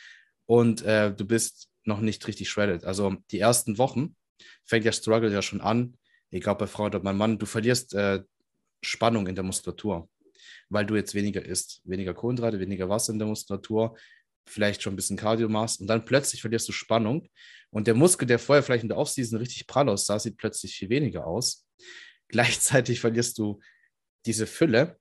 [0.45, 2.85] Und äh, du bist noch nicht richtig shredded.
[2.85, 4.17] Also die ersten Wochen
[4.67, 5.97] fängt der Struggle ja schon an,
[6.35, 8.23] egal bei Frau oder bei Mann, du verlierst äh,
[8.83, 10.11] Spannung in der Muskulatur,
[10.69, 13.97] weil du jetzt weniger isst, weniger Kohlenhydrate, weniger Wasser in der Muskulatur,
[14.47, 17.29] vielleicht schon ein bisschen Cardio machst und dann plötzlich verlierst du Spannung
[17.71, 20.91] und der Muskel, der vorher vielleicht in der Offseason richtig prall aussah, sieht plötzlich viel
[20.91, 21.67] weniger aus.
[22.29, 23.61] Gleichzeitig verlierst du
[24.27, 24.99] diese Fülle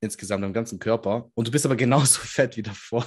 [0.00, 3.06] insgesamt am ganzen Körper und du bist aber genauso fett wie davor.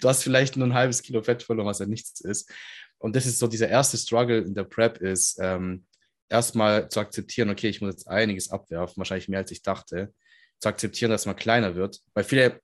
[0.00, 2.52] Du hast vielleicht nur ein halbes Kilo Fett verloren, was ja nichts ist.
[2.98, 5.86] Und das ist so dieser erste Struggle in der Prep ist, ähm,
[6.32, 10.12] erstmal zu akzeptieren, okay, ich muss jetzt einiges abwerfen, wahrscheinlich mehr als ich dachte,
[10.58, 12.00] zu akzeptieren, dass man kleiner wird.
[12.14, 12.60] Weil viele,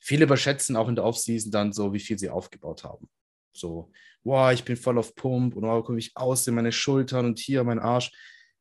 [0.00, 3.08] viele überschätzen auch in der Offseason dann so, wie viel sie aufgebaut haben.
[3.52, 3.92] So,
[4.24, 7.38] wow, ich bin voll auf Pump und wow, komme ich aus in meine Schultern und
[7.38, 8.10] hier mein Arsch.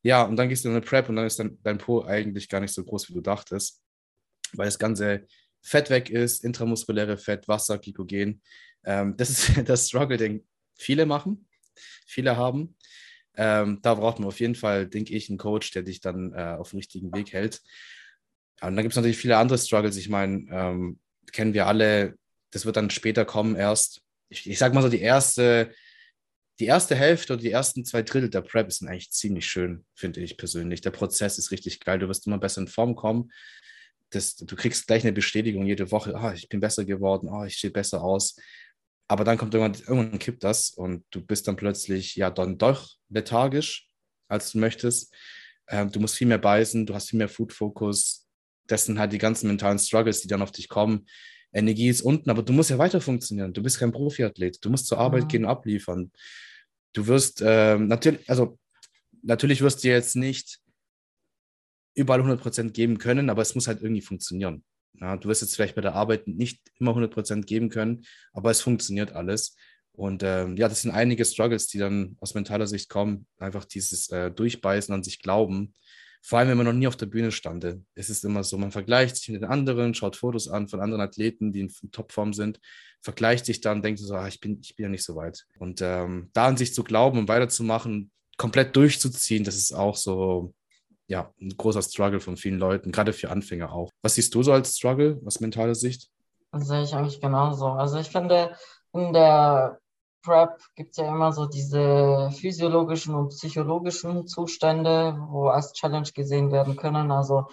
[0.04, 2.50] Ja, und dann gehst du in eine Prep und dann ist dann dein Po eigentlich
[2.50, 3.84] gar nicht so groß, wie du dachtest,
[4.54, 5.26] weil das ganze
[5.62, 8.42] Fett weg ist, intramuskuläre Fett, Wasser, Glykogen.
[8.86, 11.48] Ähm, das ist das Struggle, den viele machen,
[12.06, 12.77] viele haben.
[13.38, 16.56] Ähm, da braucht man auf jeden Fall, denke ich, einen Coach, der dich dann äh,
[16.58, 17.62] auf dem richtigen Weg hält.
[18.62, 19.96] Und dann gibt es natürlich viele andere Struggles.
[19.98, 21.00] Ich meine, ähm,
[21.32, 22.16] kennen wir alle,
[22.52, 24.02] das wird dann später kommen erst.
[24.30, 25.72] Ich, ich sag mal so, die erste,
[26.60, 30.22] die erste Hälfte oder die ersten zwei Drittel der Prep sind eigentlich ziemlich schön, finde
[30.22, 30.82] ich persönlich.
[30.82, 32.00] Der Prozess ist richtig geil.
[32.00, 33.32] Du wirst immer besser in Form kommen.
[34.10, 36.16] Das, du kriegst gleich eine Bestätigung jede Woche.
[36.16, 37.30] Ah, ich bin besser geworden.
[37.30, 38.38] Ah, ich sehe besser aus.
[39.08, 42.90] Aber dann kommt irgendwann, irgendwann kippt das und du bist dann plötzlich ja dann doch
[43.10, 43.90] lethargisch,
[44.28, 45.14] als du möchtest.
[45.70, 48.28] Ähm, du musst viel mehr beißen, du hast viel mehr Food-Fokus.
[48.68, 51.08] Das sind halt die ganzen mentalen Struggles, die dann auf dich kommen.
[51.54, 53.54] Energie ist unten, aber du musst ja weiter funktionieren.
[53.54, 54.64] Du bist kein Profiathlet.
[54.64, 55.28] Du musst zur Arbeit mhm.
[55.30, 56.12] gehen und abliefern.
[56.94, 58.60] Du wirst ähm, natürlich, also
[59.22, 60.60] natürlich wirst du jetzt nicht
[61.96, 64.64] überall 100% geben können, aber es muss halt irgendwie funktionieren.
[65.00, 68.62] Ja, du wirst jetzt vielleicht bei der Arbeit nicht immer 100% geben können, aber es
[68.62, 69.56] funktioniert alles.
[69.92, 73.26] Und ähm, ja, das sind einige Struggles, die dann aus mentaler Sicht kommen.
[73.40, 75.74] Einfach dieses äh, Durchbeißen an sich glauben.
[76.22, 77.82] Vor allem, wenn man noch nie auf der Bühne stande.
[77.96, 81.02] Es ist immer so, man vergleicht sich mit den anderen, schaut Fotos an von anderen
[81.02, 82.60] Athleten, die in Topform sind,
[83.02, 85.46] vergleicht sich dann, denkt so, ah, ich, bin, ich bin ja nicht so weit.
[85.58, 90.54] Und ähm, da an sich zu glauben und weiterzumachen, komplett durchzuziehen, das ist auch so
[91.08, 93.90] ja, ein großer Struggle von vielen Leuten, gerade für Anfänger auch.
[94.02, 96.10] Was siehst du so als Struggle aus mentaler Sicht?
[96.52, 97.68] Das sehe ich eigentlich genauso.
[97.68, 98.56] Also ich finde,
[98.94, 99.80] in der
[100.24, 106.52] Prep gibt es ja immer so diese physiologischen und psychologischen Zustände, wo als Challenge gesehen
[106.52, 107.12] werden können.
[107.12, 107.48] Also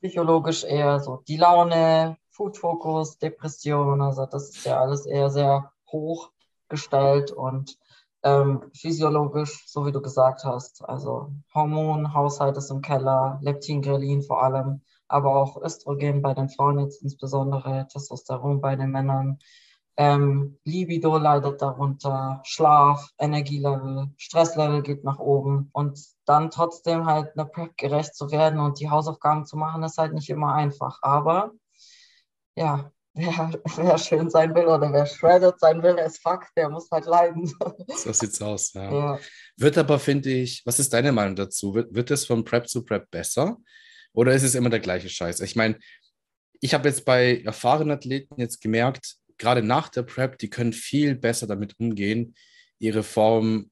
[0.00, 4.00] psychologisch eher so die Laune, Food-Fokus, Depression.
[4.00, 6.30] Also das ist ja alles eher sehr hoch
[6.68, 7.78] gestellt und
[8.26, 14.42] ähm, physiologisch, so wie du gesagt hast, also Hormonhaushalt ist im Keller, Leptin, Grelin vor
[14.42, 19.38] allem, aber auch Östrogen bei den Frauen jetzt insbesondere, Testosteron bei den Männern,
[19.96, 27.46] ähm, Libido leidet darunter, Schlaf, Energielevel, Stresslevel geht nach oben und dann trotzdem halt eine
[27.46, 30.98] Prep gerecht zu werden und die Hausaufgaben zu machen, ist halt nicht immer einfach.
[31.02, 31.52] Aber
[32.56, 36.90] ja, wer, wer schön sein will oder wer shredded sein will, ist fuck, der muss
[36.90, 37.50] halt leiden.
[37.88, 38.92] So sieht's aus, ja.
[38.92, 39.18] ja.
[39.56, 41.74] Wird aber, finde ich, was ist deine Meinung dazu?
[41.74, 43.56] Wird, wird es von Prep zu Prep besser?
[44.12, 45.40] Oder ist es immer der gleiche Scheiß?
[45.40, 45.78] Ich meine,
[46.60, 51.14] ich habe jetzt bei erfahrenen Athleten jetzt gemerkt, gerade nach der Prep, die können viel
[51.14, 52.34] besser damit umgehen,
[52.78, 53.70] ihre Form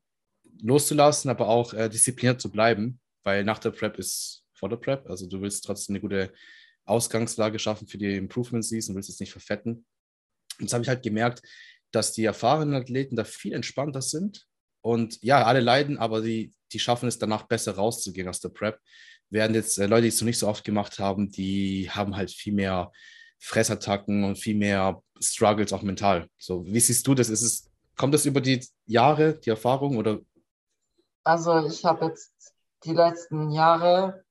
[0.63, 5.09] loszulassen, aber auch äh, diszipliniert zu bleiben, weil nach der Prep ist vor der Prep.
[5.09, 6.33] Also du willst trotzdem eine gute
[6.85, 9.85] Ausgangslage schaffen für die Improvement Season, willst es nicht verfetten.
[10.59, 11.43] Und das habe ich halt gemerkt,
[11.91, 14.47] dass die erfahrenen Athleten da viel entspannter sind.
[14.83, 18.79] Und ja, alle leiden, aber die, die schaffen es danach besser rauszugehen aus der Prep.
[19.31, 22.31] Während jetzt äh, Leute, die es noch nicht so oft gemacht haben, die haben halt
[22.31, 22.93] viel mehr
[23.39, 26.29] Fressattacken und viel mehr Struggles auch mental.
[26.39, 27.31] So, wie siehst du das?
[27.31, 30.21] Ist es, kommt das über die Jahre, die Erfahrung oder?
[31.25, 34.25] Also ich habe jetzt die letzten Jahre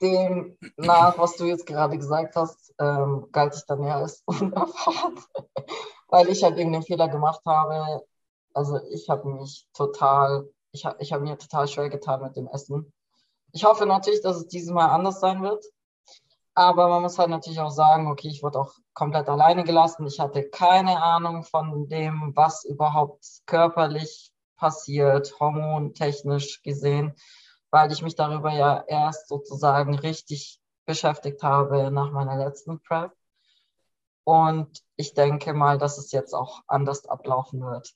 [0.00, 5.18] dem nach, was du jetzt gerade gesagt hast, ähm, galt ich dann eher als unerfahren,
[6.08, 8.04] weil ich halt irgendeinen Fehler gemacht habe.
[8.54, 12.48] Also ich habe mich total, ich habe ich hab mir total schwer getan mit dem
[12.48, 12.92] Essen.
[13.52, 15.64] Ich hoffe natürlich, dass es dieses Mal anders sein wird.
[16.54, 20.06] Aber man muss halt natürlich auch sagen, okay, ich wurde auch komplett alleine gelassen.
[20.06, 27.14] Ich hatte keine Ahnung von dem, was überhaupt körperlich passiert, hormontechnisch gesehen
[27.70, 33.12] weil ich mich darüber ja erst sozusagen richtig beschäftigt habe nach meiner letzten Prep.
[34.24, 37.94] Und ich denke mal, dass es jetzt auch anders ablaufen wird.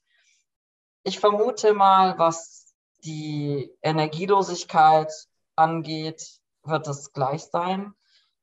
[1.02, 5.12] Ich vermute mal, was die Energielosigkeit
[5.56, 7.92] angeht, wird es gleich sein.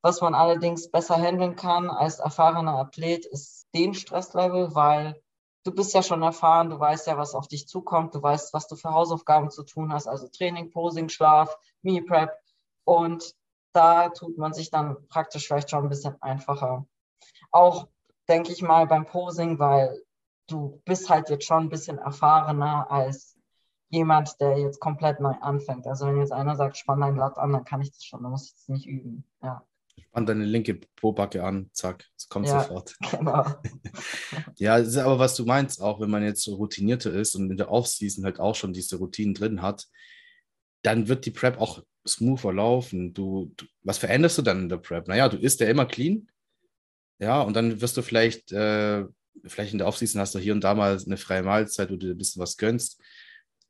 [0.01, 5.21] Was man allerdings besser handeln kann als erfahrener Athlet, ist den Stresslevel, weil
[5.69, 8.67] du bist ja schon erfahren, du weißt ja, was auf dich zukommt, du weißt, was
[8.67, 12.31] du für Hausaufgaben zu tun hast, also Training, Posing, Schlaf, Me Prep.
[12.85, 13.35] Und
[13.71, 16.85] da tut man sich dann praktisch vielleicht schon ein bisschen einfacher.
[17.51, 17.87] Auch,
[18.27, 20.03] denke ich mal, beim Posing, weil
[20.47, 23.37] du bist halt jetzt schon ein bisschen erfahrener als
[23.89, 25.85] jemand, der jetzt komplett neu anfängt.
[25.85, 28.31] Also wenn jetzt einer sagt, spann dein Blatt an, dann kann ich das schon, dann
[28.31, 29.23] muss ich das nicht üben.
[29.43, 29.63] Ja.
[30.07, 32.61] Spann deine linke Pobacke an, zack, es kommt Ja.
[32.61, 32.95] sofort.
[33.11, 33.45] Genau.
[34.57, 37.49] Ja, das ist aber was du meinst, auch wenn man jetzt so routinierter ist und
[37.49, 39.85] in der Offseason halt auch schon diese Routinen drin hat,
[40.81, 43.13] dann wird die Prep auch smoother laufen.
[43.13, 45.07] Du, du, was veränderst du dann in der Prep?
[45.07, 46.27] Naja, du isst ja immer clean.
[47.19, 49.03] Ja, und dann wirst du vielleicht, äh,
[49.45, 52.07] vielleicht in der Offseason hast du hier und da mal eine freie Mahlzeit, wo du
[52.07, 53.01] dir ein bisschen was gönnst.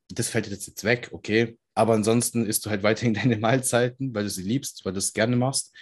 [0.08, 1.56] Das fällt jetzt jetzt weg, okay.
[1.74, 5.12] Aber ansonsten isst du halt weiterhin deine Mahlzeiten, weil du sie liebst, weil du es
[5.12, 5.72] gerne machst.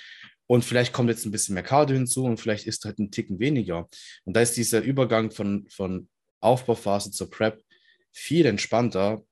[0.49, 3.11] Und vielleicht kommt jetzt ein bisschen mehr Cardio hinzu und vielleicht isst du halt einen
[3.13, 3.89] Ticken weniger.
[4.25, 6.09] Und da ist dieser Übergang von, von
[6.41, 7.63] Aufbauphase zur Prep
[8.13, 9.23] viel entspannter,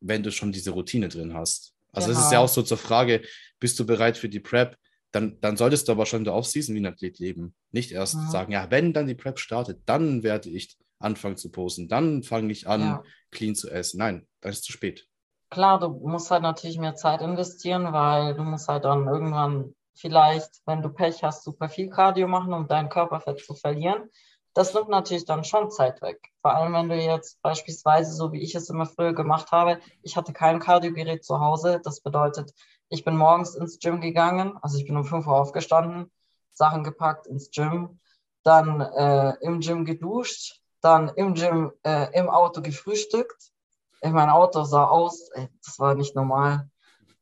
[0.00, 1.74] wenn du schon diese Routine drin hast.
[1.92, 2.44] Also das ist ja Genau.
[2.44, 3.22] auch so zur Frage,
[3.58, 4.76] bist du bereit für die Prep?
[5.12, 7.54] Dann, dann solltest du aber schon in der Offseason wie ein Athlet leben.
[7.72, 8.30] Nicht erst Mhm.
[8.30, 12.52] sagen, ja, wenn dann die Prep startet, dann werde ich anfangen zu posen, dann fange
[12.52, 13.02] ich an, Ja.
[13.30, 13.98] clean zu essen.
[13.98, 15.06] Nein, dann ist es zu spät.
[15.48, 20.62] Klar, du musst halt natürlich mehr Zeit investieren, weil du musst halt dann irgendwann vielleicht,
[20.66, 24.10] wenn du Pech hast, super viel Cardio machen, um dein Körperfett zu verlieren.
[24.54, 26.18] Das nimmt natürlich dann schon Zeit weg.
[26.42, 30.16] Vor allem, wenn du jetzt beispielsweise, so wie ich es immer früher gemacht habe, ich
[30.16, 31.80] hatte kein Kardiogerät zu Hause.
[31.84, 32.52] Das bedeutet,
[32.88, 36.10] ich bin morgens ins Gym gegangen, also ich bin um 5 Uhr aufgestanden,
[36.50, 38.00] Sachen gepackt ins Gym,
[38.42, 43.52] dann äh, im Gym geduscht, dann im Gym, äh, im Auto gefrühstückt.
[44.00, 46.68] Ey, mein Auto sah aus, ey, das war nicht normal.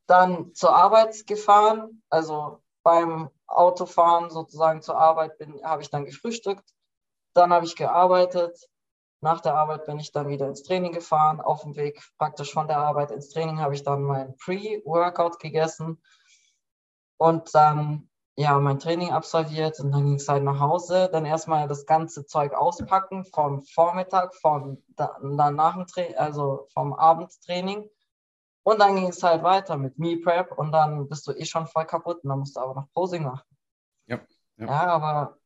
[0.06, 6.74] Dann zur Arbeit gefahren, also beim Autofahren sozusagen zur Arbeit bin, habe ich dann gefrühstückt.
[7.34, 8.68] Dann habe ich gearbeitet.
[9.20, 11.40] Nach der Arbeit bin ich dann wieder ins Training gefahren.
[11.40, 16.00] Auf dem Weg praktisch von der Arbeit ins Training habe ich dann mein Pre-Workout gegessen
[17.16, 21.08] und dann ja mein Training absolviert und dann ging es halt nach Hause.
[21.10, 26.68] Dann erstmal das ganze Zeug auspacken vom Vormittag, vom da- dann nach dem Tra also
[26.72, 27.90] vom Abendtraining.
[28.68, 31.66] Und dann ging es halt weiter mit Me Prep und dann bist du eh schon
[31.66, 33.48] voll kaputt und dann musst du aber noch Posing machen.
[34.06, 34.20] Ja,
[34.58, 34.66] ja.
[34.66, 35.38] Ja, aber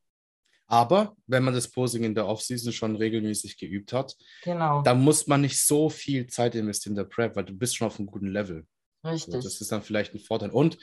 [0.67, 5.29] Aber wenn man das Posing in der Offseason schon regelmäßig geübt hat, genau, da muss
[5.29, 8.09] man nicht so viel Zeit investieren in der Prep, weil du bist schon auf einem
[8.09, 8.67] guten Level.
[9.05, 9.35] Richtig.
[9.35, 10.51] das ist dann vielleicht ein Vorteil.
[10.51, 10.79] Und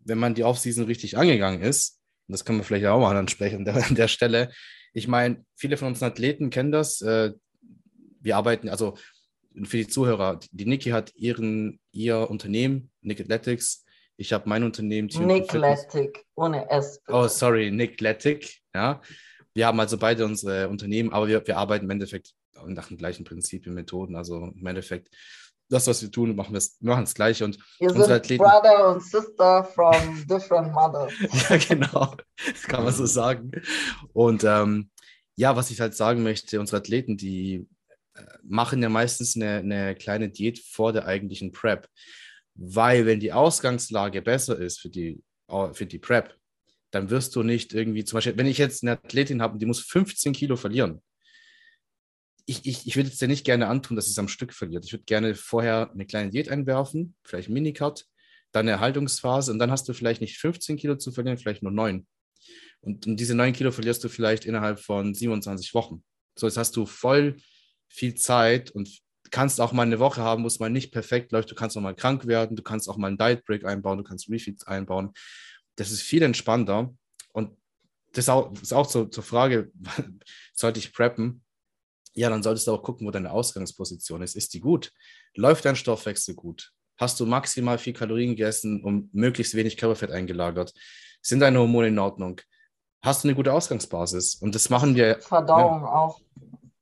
[0.00, 3.58] wenn man die Offseason richtig angegangen ist, und das können wir vielleicht auch mal ansprechen
[3.58, 4.50] an der, an der Stelle,
[4.94, 7.02] ich meine, viele von unseren Athleten kennen das.
[7.02, 7.34] Äh,
[8.18, 8.96] wir arbeiten, also
[9.62, 13.84] für die Zuhörer, die Niki hat ihren, ihr Unternehmen, Nick Athletics,
[14.16, 15.26] ich habe mein Unternehmen, Fitness.
[15.26, 17.00] Nickletic, ohne S.
[17.04, 17.18] bitte.
[17.18, 18.62] Oh, sorry, Nick Lettig.
[18.74, 19.00] Ja.
[19.54, 22.32] Wir haben also beide unsere Unternehmen, aber wir, wir arbeiten im Endeffekt
[22.66, 24.14] nach den gleichen Prinzipien, Methoden.
[24.16, 25.08] Also im Endeffekt,
[25.68, 27.44] das, was wir tun, machen wir machen das Gleiche.
[27.44, 31.12] Und Wir unsere sind Athleten- Brother und Sister from different mothers.
[31.48, 32.14] ja, genau,
[32.68, 33.50] kann man so sagen.
[34.12, 34.90] Und ähm,
[35.36, 37.66] ja, was ich halt sagen möchte, unsere Athleten, die
[38.42, 41.88] machen ja meistens eine, eine kleine Diät vor der eigentlichen Prep.
[42.54, 45.22] Weil wenn die Ausgangslage besser ist für die,
[45.72, 46.36] für die Prep,
[46.90, 49.66] dann wirst du nicht irgendwie, zum Beispiel, wenn ich jetzt eine Athletin habe und die
[49.66, 51.02] muss 15 Kilo verlieren,
[52.46, 54.84] ich, ich, ich würde jetzt ja nicht gerne antun, dass es am Stück verliert.
[54.84, 58.04] Ich würde gerne vorher eine kleine Diät einwerfen, vielleicht einen Minicut,
[58.52, 61.72] dann eine Erhaltungsphase und dann hast du vielleicht nicht 15 Kilo zu verlieren, vielleicht nur
[61.72, 62.06] 9.
[62.80, 66.04] Und, und diese 9 Kilo verlierst du vielleicht innerhalb von 27 Wochen.
[66.38, 67.36] So, jetzt hast du voll
[67.94, 68.88] viel Zeit und
[69.30, 71.50] kannst auch mal eine Woche haben, wo es mal nicht perfekt läuft.
[71.50, 74.04] Du kannst auch mal krank werden, du kannst auch mal einen Diet Break einbauen, du
[74.04, 75.12] kannst Refeeds einbauen.
[75.76, 76.94] Das ist viel entspannter.
[77.32, 77.56] Und
[78.12, 79.72] das ist auch, das ist auch so, zur Frage,
[80.54, 81.42] sollte ich preppen?
[82.14, 84.36] Ja, dann solltest du auch gucken, wo deine Ausgangsposition ist.
[84.36, 84.92] Ist die gut?
[85.34, 86.70] Läuft dein Stoffwechsel gut?
[86.96, 90.72] Hast du maximal viel Kalorien gegessen und möglichst wenig Körperfett eingelagert?
[91.22, 92.40] Sind deine Hormone in Ordnung?
[93.02, 94.36] Hast du eine gute Ausgangsbasis?
[94.36, 95.20] Und das machen wir.
[95.20, 95.92] Verdauung ja.
[95.92, 96.20] auch.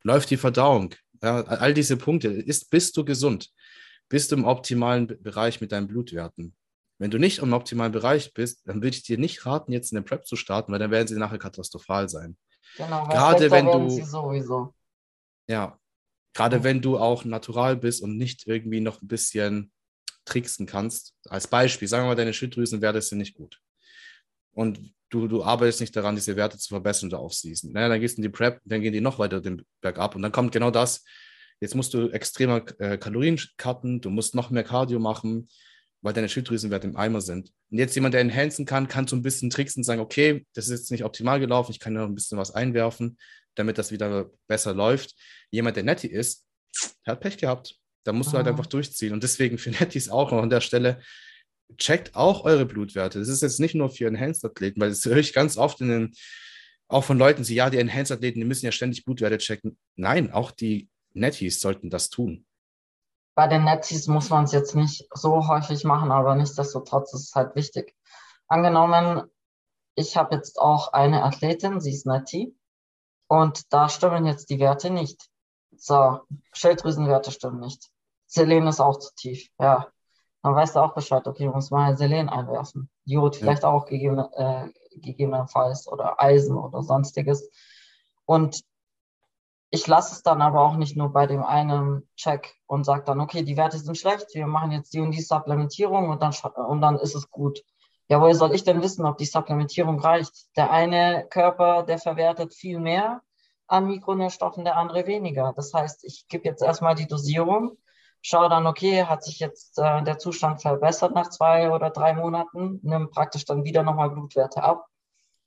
[0.03, 0.95] Läuft die Verdauung?
[1.23, 2.29] Ja, all diese Punkte.
[2.29, 3.51] Ist, bist du gesund?
[4.09, 6.55] Bist du im optimalen Bereich mit deinen Blutwerten?
[6.99, 10.03] Wenn du nicht im optimalen Bereich bist, dann würde ich dir nicht raten, jetzt eine
[10.03, 12.37] Prep zu starten, weil dann werden sie nachher katastrophal sein.
[12.77, 14.73] Genau, gerade wenn du.
[15.49, 15.79] Ja,
[16.35, 16.65] gerade ja.
[16.65, 19.73] wenn du auch natural bist und nicht irgendwie noch ein bisschen
[20.25, 21.15] tricksen kannst.
[21.29, 23.61] Als Beispiel, sagen wir mal, deine Schilddrüsenwerte sind nicht gut.
[24.53, 27.65] Und du, du arbeitest nicht daran, diese Werte zu verbessern oder aufsiehst.
[27.65, 30.17] Naja, dann gehst du in die Prep, dann gehen die noch weiter den Berg ab.
[30.17, 31.05] Und dann kommt genau das.
[31.61, 35.49] Jetzt musst du extremer äh, Kalorien cutten, du musst noch mehr Cardio machen,
[36.01, 37.53] weil deine Schilddrüsenwerte im Eimer sind.
[37.71, 40.69] Und jetzt jemand, der enhancen kann, kann so ein bisschen tricksen und sagen, okay, das
[40.69, 43.19] ist jetzt nicht optimal gelaufen, ich kann noch ein bisschen was einwerfen,
[43.55, 45.15] damit das wieder besser läuft.
[45.51, 46.47] Jemand, der Netty ist,
[47.07, 47.77] der hat Pech gehabt.
[48.05, 49.13] Da musst du halt einfach durchziehen.
[49.13, 51.01] Und deswegen für Nettis auch noch an der Stelle,
[51.77, 53.19] checkt auch eure Blutwerte.
[53.19, 56.13] Das ist jetzt nicht nur für Enhanced-Athleten, weil das höre ich ganz oft in den,
[56.89, 59.79] auch von Leuten, die, ja, die Enhanced-Athleten, die müssen ja ständig Blutwerte checken.
[59.97, 62.47] Nein, auch die Netties sollten das tun.
[63.35, 67.35] Bei den Netties muss man es jetzt nicht so häufig machen, aber nichtsdestotrotz ist es
[67.35, 67.95] halt wichtig.
[68.47, 69.23] Angenommen,
[69.95, 72.55] ich habe jetzt auch eine Athletin, sie ist Nati,
[73.29, 75.31] und da stimmen jetzt die Werte nicht.
[75.75, 76.21] So,
[76.53, 77.91] Schilddrüsenwerte stimmen nicht.
[78.27, 79.92] Selen ist auch zu tief, ja.
[80.43, 82.91] Dann weißt du auch Bescheid, okay, du musst mal Selen einwerfen.
[83.05, 83.71] Jod vielleicht ja.
[83.71, 87.49] auch gegeben, äh, gegebenenfalls oder Eisen oder sonstiges.
[88.25, 88.65] Und
[89.71, 93.21] ich lasse es dann aber auch nicht nur bei dem einen Check und sage dann,
[93.21, 96.35] okay, die Werte sind schlecht, wir machen jetzt die und die Supplementierung und dann,
[96.69, 97.63] und dann ist es gut.
[98.09, 100.55] Ja, woher soll ich denn wissen, ob die Supplementierung reicht?
[100.57, 103.23] Der eine Körper, der verwertet viel mehr
[103.67, 105.55] an Mikronährstoffen, der andere weniger.
[105.57, 107.79] Das heißt, ich gebe jetzt erstmal die Dosierung,
[108.23, 112.81] schaue dann, okay, hat sich jetzt äh, der Zustand verbessert nach zwei oder drei Monaten,
[112.83, 114.87] nimm praktisch dann wieder nochmal Blutwerte ab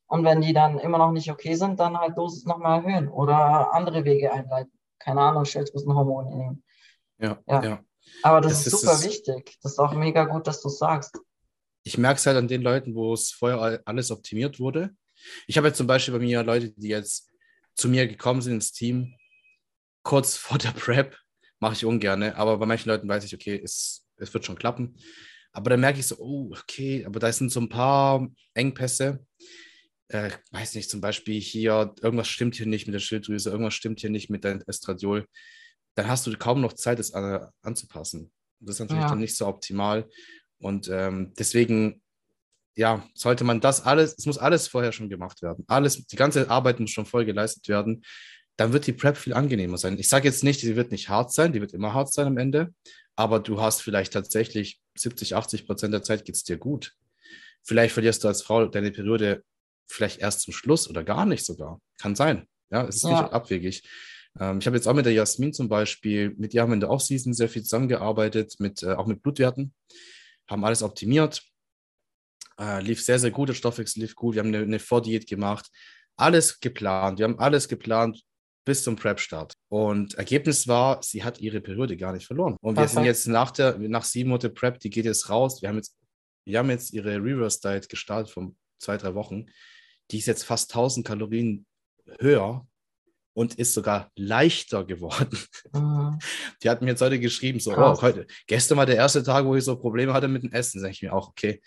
[0.07, 3.73] und wenn die dann immer noch nicht okay sind, dann halt Dosis nochmal erhöhen oder
[3.73, 4.71] andere Wege einleiten.
[4.99, 6.63] Keine Ahnung, Schilddrüsenhormone nehmen.
[7.17, 7.63] Ja, ja.
[7.63, 7.83] ja.
[8.21, 9.57] Aber das, das ist super ist wichtig.
[9.61, 11.17] Das ist auch mega gut, dass du es sagst.
[11.83, 14.95] Ich merke es halt an den Leuten, wo es vorher alles optimiert wurde.
[15.47, 17.31] Ich habe jetzt zum Beispiel bei mir Leute, die jetzt
[17.73, 19.15] zu mir gekommen sind ins Team,
[20.03, 21.17] kurz vor der Prep,
[21.59, 24.95] mache ich ungern, aber bei manchen Leuten weiß ich, okay, es, es wird schon klappen.
[25.51, 29.25] Aber dann merke ich so, oh, okay, aber da sind so ein paar Engpässe
[30.09, 33.99] äh, weiß nicht, zum Beispiel hier, irgendwas stimmt hier nicht mit der Schilddrüse, irgendwas stimmt
[33.99, 35.25] hier nicht mit deinem Estradiol,
[35.95, 38.31] dann hast du kaum noch Zeit, es an, anzupassen.
[38.59, 39.09] Das ist natürlich ja.
[39.09, 40.07] dann nicht so optimal.
[40.59, 42.01] Und ähm, deswegen,
[42.75, 45.63] ja, sollte man das alles, es muss alles vorher schon gemacht werden.
[45.67, 48.03] Alles, die ganze Arbeit muss schon voll geleistet werden.
[48.57, 49.99] Dann wird die Prep viel angenehmer sein.
[49.99, 52.37] Ich sage jetzt nicht, sie wird nicht hart sein, die wird immer hart sein am
[52.37, 52.73] Ende,
[53.15, 56.93] aber du hast vielleicht tatsächlich 70, 80 Prozent der Zeit geht es dir gut.
[57.63, 59.43] Vielleicht verlierst du als Frau deine Periode
[59.87, 61.81] vielleicht erst zum Schluss oder gar nicht sogar.
[61.97, 62.47] Kann sein.
[62.69, 63.21] Ja, es ist ja.
[63.21, 63.83] nicht abwegig.
[64.39, 66.79] Ähm, ich habe jetzt auch mit der Jasmin zum Beispiel, mit ihr haben wir in
[66.79, 69.73] der Offseason sehr viel zusammengearbeitet, mit, äh, auch mit Blutwerten,
[70.47, 71.43] haben alles optimiert.
[72.59, 74.35] Äh, lief sehr, sehr gut, der Stoffwechsel lief gut.
[74.35, 75.69] Wir haben eine, eine Vordiät gemacht.
[76.15, 77.19] Alles geplant.
[77.19, 78.23] Wir haben alles geplant
[78.65, 79.53] bis zum Prep-Start.
[79.69, 82.57] Und Ergebnis war, sie hat ihre Periode gar nicht verloren.
[82.61, 85.61] Und wir sind jetzt nach der, nach sieben Monate Prep, die geht jetzt raus.
[85.61, 85.95] Wir haben jetzt,
[86.45, 89.45] wir haben jetzt ihre Reverse Diet gestartet von zwei, drei Wochen
[90.11, 91.65] die ist jetzt fast 1000 Kalorien
[92.19, 92.67] höher
[93.33, 95.37] und ist sogar leichter geworden.
[95.73, 96.19] Mhm.
[96.63, 99.55] Die hat mir jetzt heute geschrieben, so, oh, heute, gestern war der erste Tag, wo
[99.55, 100.79] ich so Probleme hatte mit dem Essen.
[100.79, 101.61] Sag ich mir auch, okay,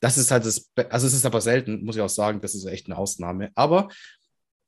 [0.00, 2.64] das ist halt das, also es ist aber selten, muss ich auch sagen, das ist
[2.66, 3.50] echt eine Ausnahme.
[3.54, 3.88] Aber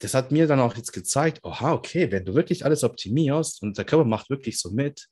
[0.00, 3.76] das hat mir dann auch jetzt gezeigt, oha, okay, wenn du wirklich alles optimierst und
[3.76, 5.08] der Körper macht wirklich so mit,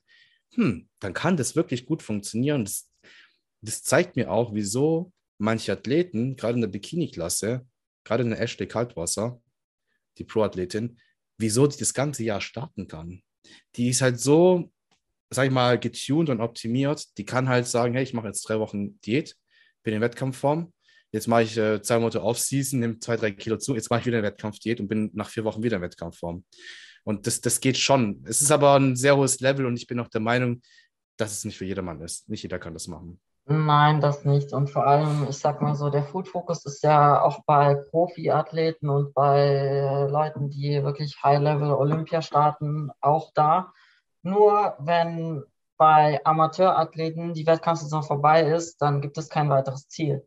[0.55, 2.65] hm, dann kann das wirklich gut funktionieren.
[2.65, 2.89] Das,
[3.61, 7.65] das zeigt mir auch, wieso manche Athleten, gerade in der Bikini-Klasse,
[8.03, 9.39] gerade eine Ashley Kaltwasser,
[10.17, 10.99] die Pro-Athletin,
[11.37, 13.21] wieso die das ganze Jahr starten kann.
[13.75, 14.71] Die ist halt so,
[15.29, 17.17] sag ich mal, getuned und optimiert.
[17.19, 19.37] Die kann halt sagen, hey, ich mache jetzt drei Wochen Diät,
[19.83, 20.73] bin in Wettkampfform.
[21.11, 23.75] Jetzt mache ich äh, zwei Monate Off-Season, nehme zwei, drei Kilo zu.
[23.75, 26.43] Jetzt mache ich wieder eine Wettkampfdiät und bin nach vier Wochen wieder in Wettkampfform.
[27.03, 28.23] Und das, das geht schon.
[28.27, 30.61] Es ist aber ein sehr hohes Level und ich bin auch der Meinung,
[31.17, 32.29] dass es nicht für jedermann ist.
[32.29, 33.19] Nicht jeder kann das machen.
[33.45, 34.53] Nein, das nicht.
[34.53, 38.89] Und vor allem, ich sag mal so, der Food Focus ist ja auch bei Profiathleten
[38.89, 43.73] und bei Leuten, die wirklich High-Level Olympia starten, auch da.
[44.21, 45.43] Nur wenn
[45.77, 50.23] bei Amateurathleten die Wettkampfsaison vorbei ist, dann gibt es kein weiteres Ziel.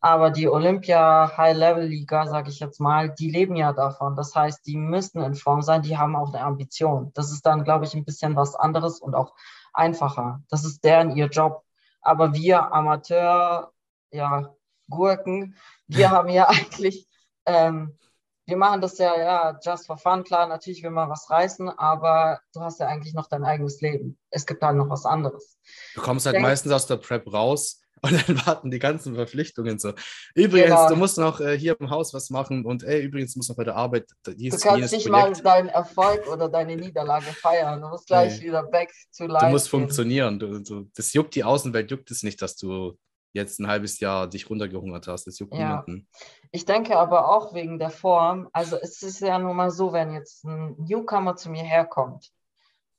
[0.00, 4.16] Aber die Olympia High-Level Liga, sage ich jetzt mal, die leben ja davon.
[4.16, 7.12] Das heißt, die müssen in Form sein, die haben auch eine Ambition.
[7.14, 9.34] Das ist dann, glaube ich, ein bisschen was anderes und auch
[9.72, 10.42] einfacher.
[10.48, 11.64] Das ist deren ihr Job.
[12.00, 13.72] Aber wir Amateur,
[14.10, 14.54] ja,
[14.88, 15.56] Gurken,
[15.86, 17.08] wir haben ja eigentlich,
[17.46, 17.98] ähm,
[18.44, 20.24] wir machen das ja, ja, just for fun.
[20.24, 24.18] Klar, natürlich will man was reißen, aber du hast ja eigentlich noch dein eigenes Leben.
[24.30, 25.58] Es gibt halt noch was anderes.
[25.94, 29.78] Du kommst halt denke, meistens aus der Prep raus und dann warten die ganzen Verpflichtungen
[29.78, 29.92] so.
[30.34, 30.88] Übrigens, genau.
[30.88, 33.56] du musst noch äh, hier im Haus was machen und ey, übrigens musst du noch
[33.56, 34.08] bei der Arbeit.
[34.26, 35.36] Dies, du kannst nicht Projekt.
[35.36, 37.80] mal deinen Erfolg oder deine Niederlage feiern.
[37.80, 38.48] Du musst gleich hey.
[38.48, 39.46] wieder back to life.
[39.46, 39.80] Du musst gehen.
[39.80, 40.38] funktionieren.
[40.38, 42.98] Du, du, das juckt die Außenwelt, juckt es nicht, dass du
[43.32, 45.26] jetzt ein halbes Jahr dich runtergehungert hast.
[45.28, 45.60] Das juckt ja.
[45.60, 46.08] niemanden.
[46.50, 48.48] Ich denke aber auch wegen der Form.
[48.52, 52.32] Also es ist ja nun mal so, wenn jetzt ein Newcomer zu mir herkommt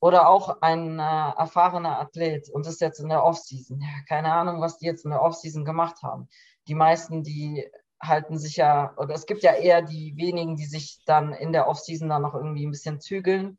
[0.04, 3.80] oder auch ein äh, erfahrener Athlet und ist jetzt in der Offseason.
[3.80, 6.28] Ja, keine Ahnung, was die jetzt in der Offseason gemacht haben.
[6.68, 7.66] Die meisten, die
[8.01, 11.70] halten sich ja, oder es gibt ja eher die wenigen, die sich dann in der
[11.70, 13.58] Offseason dann noch irgendwie ein bisschen zügeln.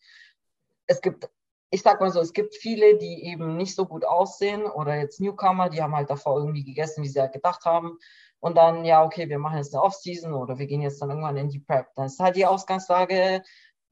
[0.86, 1.30] Es gibt,
[1.70, 5.22] ich sag mal so, es gibt viele, die eben nicht so gut aussehen oder jetzt
[5.22, 7.96] Newcomer, die haben halt davor irgendwie gegessen, wie sie halt gedacht haben.
[8.40, 11.38] Und dann, ja, okay, wir machen jetzt eine Offseason oder wir gehen jetzt dann irgendwann
[11.38, 11.86] in die Prep.
[11.94, 13.42] Dann ist halt die Ausgangslage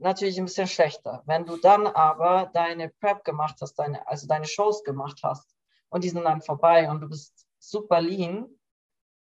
[0.02, 1.22] natürlich ein bisschen schlechter.
[1.26, 5.54] Wenn du dann aber deine Prep gemacht hast, deine, also deine Shows gemacht hast
[5.88, 8.48] und die sind dann vorbei und du bist super lean,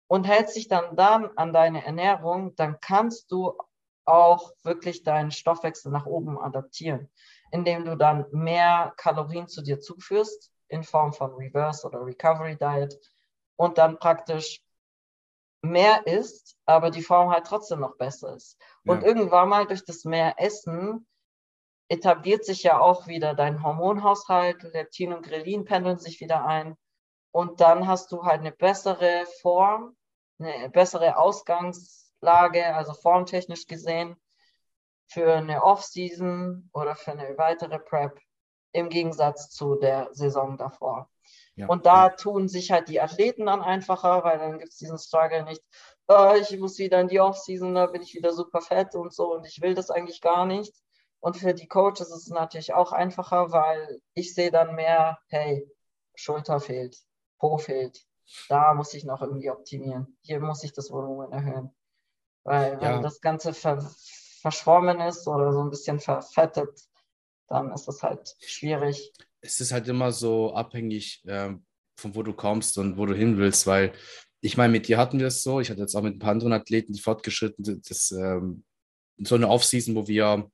[0.08, 3.58] und hältst dich dann dann an deine Ernährung, dann kannst du
[4.06, 7.10] auch wirklich deinen Stoffwechsel nach oben adaptieren,
[7.52, 13.00] indem du dann mehr Kalorien zu dir zuführst in Form von Reverse oder Recovery Diet
[13.56, 14.62] und dann praktisch
[15.70, 18.58] mehr isst, aber die Form halt trotzdem noch besser ist.
[18.84, 18.94] Ja.
[18.94, 21.08] Und irgendwann mal durch das mehr Essen
[21.88, 26.76] etabliert sich ja auch wieder dein Hormonhaushalt, Leptin und Grelin pendeln sich wieder ein
[27.36, 29.98] und dann hast du halt eine bessere Form,
[30.40, 34.16] eine bessere Ausgangslage, also formtechnisch gesehen,
[35.08, 38.18] für eine Off-Season oder für eine weitere Prep
[38.72, 41.10] im Gegensatz zu der Saison davor.
[41.56, 41.68] Ja.
[41.68, 45.44] Und da tun sich halt die Athleten dann einfacher, weil dann gibt es diesen Struggle
[45.44, 45.62] nicht,
[46.08, 49.34] oh, ich muss wieder in die Off-Season, da bin ich wieder super fett und so
[49.34, 50.74] und ich will das eigentlich gar nicht.
[51.20, 55.68] Und für die Coaches ist es natürlich auch einfacher, weil ich sehe dann mehr, hey,
[56.14, 56.98] Schulter fehlt,
[57.40, 58.06] Po fehlt,
[58.50, 60.18] da muss ich noch irgendwie optimieren.
[60.22, 61.74] Hier muss ich das Volumen erhöhen.
[62.44, 63.82] Weil wenn das Ganze ver
[64.42, 66.80] verschwommen ist oder so ein bisschen verfettet,
[67.48, 69.12] dann ist es halt schwierig.
[69.46, 71.54] Es ist halt immer so abhängig, äh,
[71.98, 73.94] von wo du kommst und wo du hin willst, weil
[74.42, 76.32] ich meine, mit dir hatten wir es so, ich hatte jetzt auch mit ein paar
[76.32, 78.64] anderen Athleten, die fortgeschritten das ähm,
[79.18, 80.52] so eine Offseason, wo wir,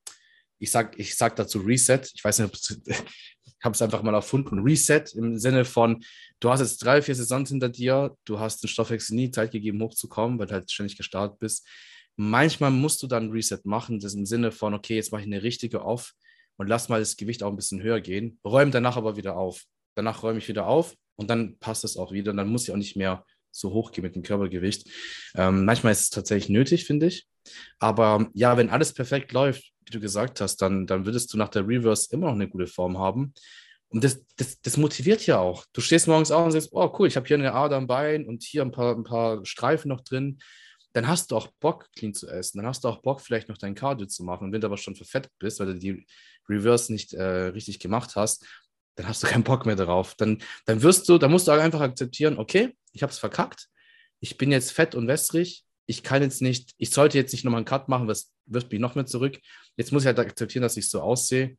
[0.59, 4.59] ich sag, ich sag dazu Reset, ich weiß nicht, ich habe es einfach mal erfunden,
[4.59, 6.03] Reset im Sinne von,
[6.39, 9.81] du hast jetzt drei, vier Saisons hinter dir, du hast den Stoffwechsel nie Zeit gegeben,
[9.81, 11.67] hochzukommen, weil du halt ständig gestartet bist.
[12.15, 15.43] Manchmal musst du dann Reset machen, das im Sinne von, okay, jetzt mache ich eine
[15.43, 16.13] richtige Off
[16.61, 19.63] und lass mal das Gewicht auch ein bisschen höher gehen, räume danach aber wieder auf.
[19.95, 22.71] Danach räume ich wieder auf und dann passt es auch wieder und dann muss ich
[22.71, 24.87] auch nicht mehr so hoch gehen mit dem Körpergewicht.
[25.33, 27.27] Ähm, manchmal ist es tatsächlich nötig, finde ich.
[27.79, 31.49] Aber ja, wenn alles perfekt läuft, wie du gesagt hast, dann, dann würdest du nach
[31.49, 33.33] der Reverse immer noch eine gute Form haben.
[33.89, 35.65] Und das, das, das motiviert ja auch.
[35.73, 38.27] Du stehst morgens auf und sagst, oh cool, ich habe hier eine Ader am Bein
[38.27, 40.37] und hier ein paar, ein paar Streifen noch drin.
[40.93, 42.59] Dann hast du auch Bock, clean zu essen.
[42.59, 44.45] Dann hast du auch Bock, vielleicht noch dein Cardio zu machen.
[44.45, 46.05] Und wenn du aber schon verfettet bist, weil du die
[46.49, 48.45] Reverse nicht äh, richtig gemacht hast,
[48.95, 50.15] dann hast du keinen Bock mehr darauf.
[50.15, 53.67] Dann, dann wirst du, dann musst du einfach akzeptieren, okay, ich habe es verkackt.
[54.19, 55.63] Ich bin jetzt fett und wässrig.
[55.87, 58.79] Ich kann jetzt nicht, ich sollte jetzt nicht nochmal einen Cut machen, was wirft mich
[58.79, 59.39] noch mehr zurück.
[59.77, 61.57] Jetzt muss ich halt akzeptieren, dass ich so aussehe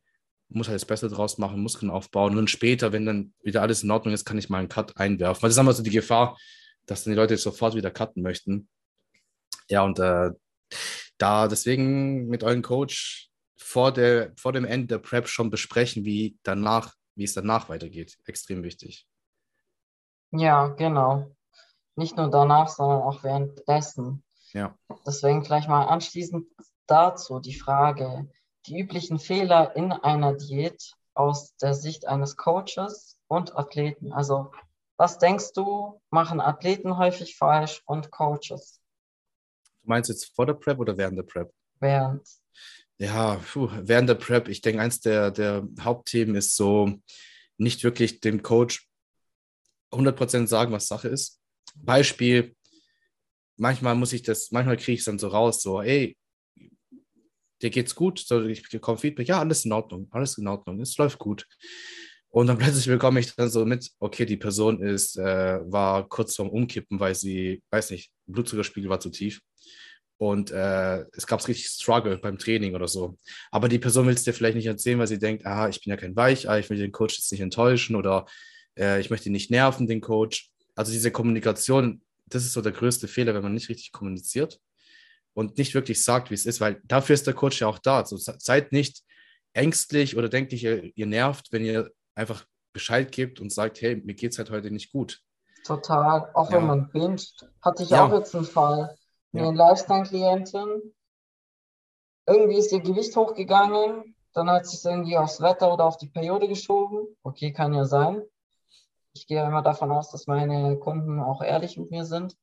[0.55, 2.33] muss halt das Beste draus machen, Muskeln aufbauen.
[2.33, 4.97] Und dann später, wenn dann wieder alles in Ordnung ist, kann ich mal einen Cut
[4.97, 5.43] einwerfen.
[5.43, 6.39] Weil das ist immer so die Gefahr,
[6.87, 8.69] dass dann die Leute sofort wieder cutten möchten.
[9.69, 10.31] Ja, und äh,
[11.19, 13.31] da deswegen mit eurem Coach
[13.73, 18.19] vor, der, vor dem Ende der Prep schon besprechen, wie danach, wie es danach weitergeht.
[18.27, 19.09] Extrem wichtig.
[20.31, 21.35] Ja, genau.
[21.97, 24.23] Nicht nur danach, sondern auch währenddessen.
[24.53, 24.77] Ja.
[25.07, 26.47] Deswegen gleich mal anschließend
[26.87, 28.31] dazu die Frage,
[28.67, 34.13] die üblichen Fehler in einer Diät aus der Sicht eines Coaches und Athleten.
[34.13, 34.53] Also
[34.99, 38.81] was denkst du, machen Athleten häufig falsch und Coaches?
[39.83, 41.53] Du meinst jetzt vor der Prep oder während der Prep?
[41.81, 42.29] Während.
[43.03, 47.01] Ja, puh, während der Prep, ich denke, eins der, der Hauptthemen ist so,
[47.59, 48.89] nicht wirklich dem Coach
[49.91, 51.41] 100% sagen, was Sache ist.
[51.75, 52.55] Beispiel,
[53.57, 56.17] manchmal muss ich das, manchmal kriege ich es dann so raus, so, ey,
[57.61, 60.97] dir geht's gut, so, ich bekomme Feedback, ja, alles in Ordnung, alles in Ordnung, es
[60.97, 61.49] läuft gut.
[62.29, 66.37] Und dann plötzlich bekomme ich dann so mit, okay, die Person ist, äh, war kurz
[66.37, 69.41] vorm Umkippen, weil sie, weiß nicht, Blutzuckerspiegel war zu tief.
[70.23, 73.19] Und äh, es gab richtig Struggle beim Training oder so.
[73.51, 75.91] Aber die Person will es dir vielleicht nicht erzählen, weil sie denkt, ah, ich bin
[75.91, 78.27] ja kein Weichei, ich will den Coach jetzt nicht enttäuschen oder
[78.79, 80.53] äh, ich möchte ihn nicht nerven, den Coach.
[80.77, 84.61] Also diese Kommunikation, das ist so der größte Fehler, wenn man nicht richtig kommuniziert
[85.35, 87.99] und nicht wirklich sagt, wie es ist, weil dafür ist der Coach ja auch da.
[87.99, 89.03] Also seid nicht
[89.55, 93.97] ängstlich oder denkt nicht, ihr, ihr nervt, wenn ihr einfach Bescheid gebt und sagt, hey,
[93.97, 95.21] mir geht es halt heute nicht gut.
[95.65, 96.59] Total, auch ja.
[96.59, 97.35] wenn man binget.
[97.61, 98.07] Hatte ich ja.
[98.07, 98.97] auch jetzt einen Fall.
[99.33, 99.51] Eine ja.
[99.51, 100.95] Lifestyle-Klientin,
[102.27, 106.49] irgendwie ist ihr Gewicht hochgegangen, dann hat es irgendwie aufs Wetter oder auf die Periode
[106.49, 107.07] geschoben.
[107.23, 108.23] Okay, kann ja sein.
[109.15, 112.37] Ich gehe immer davon aus, dass meine Kunden auch ehrlich mit mir sind.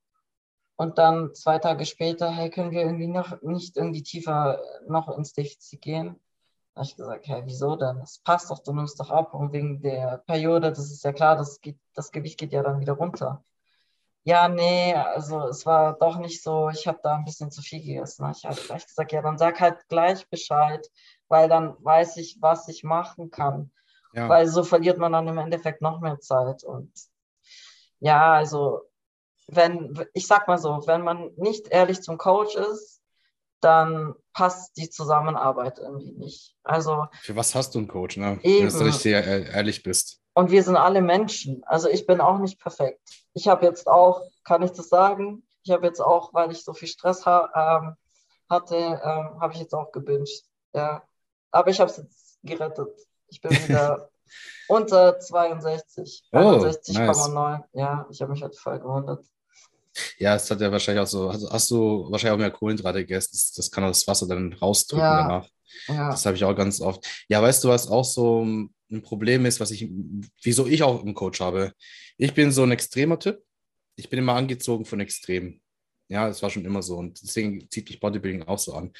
[0.76, 5.32] Und dann zwei Tage später, hey, können wir irgendwie noch nicht irgendwie tiefer noch ins
[5.32, 6.20] Defizit gehen?
[6.74, 7.98] Da habe ich gesagt, hey, wieso denn?
[7.98, 9.34] Das passt doch, du nimmst doch ab.
[9.34, 12.80] Und wegen der Periode, das ist ja klar, das, geht, das Gewicht geht ja dann
[12.80, 13.44] wieder runter.
[14.24, 17.80] Ja, nee, also es war doch nicht so, ich habe da ein bisschen zu viel
[17.80, 18.30] gegessen.
[18.36, 20.86] Ich habe gleich gesagt, ja, dann sag halt gleich Bescheid,
[21.28, 23.70] weil dann weiß ich, was ich machen kann.
[24.12, 24.28] Ja.
[24.28, 26.64] Weil so verliert man dann im Endeffekt noch mehr Zeit.
[26.64, 26.92] Und
[28.00, 28.82] ja, also
[29.46, 33.00] wenn, ich sag mal so, wenn man nicht ehrlich zum Coach ist,
[33.60, 36.56] dann passt die Zusammenarbeit irgendwie nicht.
[36.62, 38.38] Also für was hast du einen Coach, ne?
[38.42, 40.19] Eben, Wenn du nicht sehr ehrlich bist.
[40.34, 41.62] Und wir sind alle Menschen.
[41.64, 43.00] Also ich bin auch nicht perfekt.
[43.34, 45.42] Ich habe jetzt auch, kann ich das sagen?
[45.62, 47.50] Ich habe jetzt auch, weil ich so viel Stress ha
[47.82, 47.96] ähm,
[48.48, 50.44] hatte, ähm, habe ich jetzt auch gebinged.
[50.74, 51.02] Ja.
[51.50, 52.88] Aber ich habe es jetzt gerettet.
[53.28, 54.10] Ich bin wieder
[54.68, 56.28] unter 62.
[56.32, 57.32] Oh, 61,9.
[57.32, 57.64] Nice.
[57.72, 59.24] Ja, ich habe mich halt voll gewundert.
[60.18, 63.30] Ja, es hat ja wahrscheinlich auch so, hast, hast du wahrscheinlich auch mehr Kohlenhydrate gegessen.
[63.32, 65.22] Das, das kann das Wasser dann rausdrücken ja.
[65.22, 65.48] danach.
[65.88, 66.10] Ja.
[66.10, 67.04] Das habe ich auch ganz oft.
[67.28, 68.46] Ja, weißt du, was auch so
[68.90, 69.88] ein Problem ist, was ich,
[70.42, 71.72] wieso ich auch einen Coach habe?
[72.16, 73.42] Ich bin so ein extremer Typ.
[73.96, 75.60] Ich bin immer angezogen von Extremen.
[76.08, 76.96] Ja, das war schon immer so.
[76.96, 78.92] Und deswegen zieht mich Bodybuilding auch so an,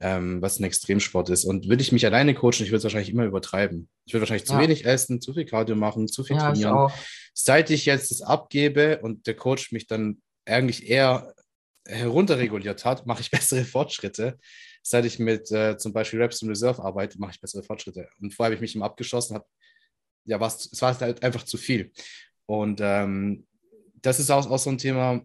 [0.00, 1.44] ähm, was ein Extremsport ist.
[1.44, 3.88] Und würde ich mich alleine coachen, ich würde es wahrscheinlich immer übertreiben.
[4.04, 4.56] Ich würde wahrscheinlich ja.
[4.56, 6.90] zu wenig essen, zu viel Cardio machen, zu viel ja, trainieren.
[7.34, 11.34] Seit ich jetzt das abgebe und der Coach mich dann eigentlich eher
[11.86, 14.38] herunterreguliert hat, mache ich bessere Fortschritte.
[14.88, 18.08] Seit ich mit äh, zum Beispiel Reps in Reserve arbeite, mache ich bessere Fortschritte.
[18.20, 19.44] Und vorher habe ich mich ihm abgeschossen, habe,
[20.26, 21.90] ja, was, es war halt einfach zu viel.
[22.46, 23.48] Und ähm,
[23.96, 25.20] das ist auch, auch so ein Thema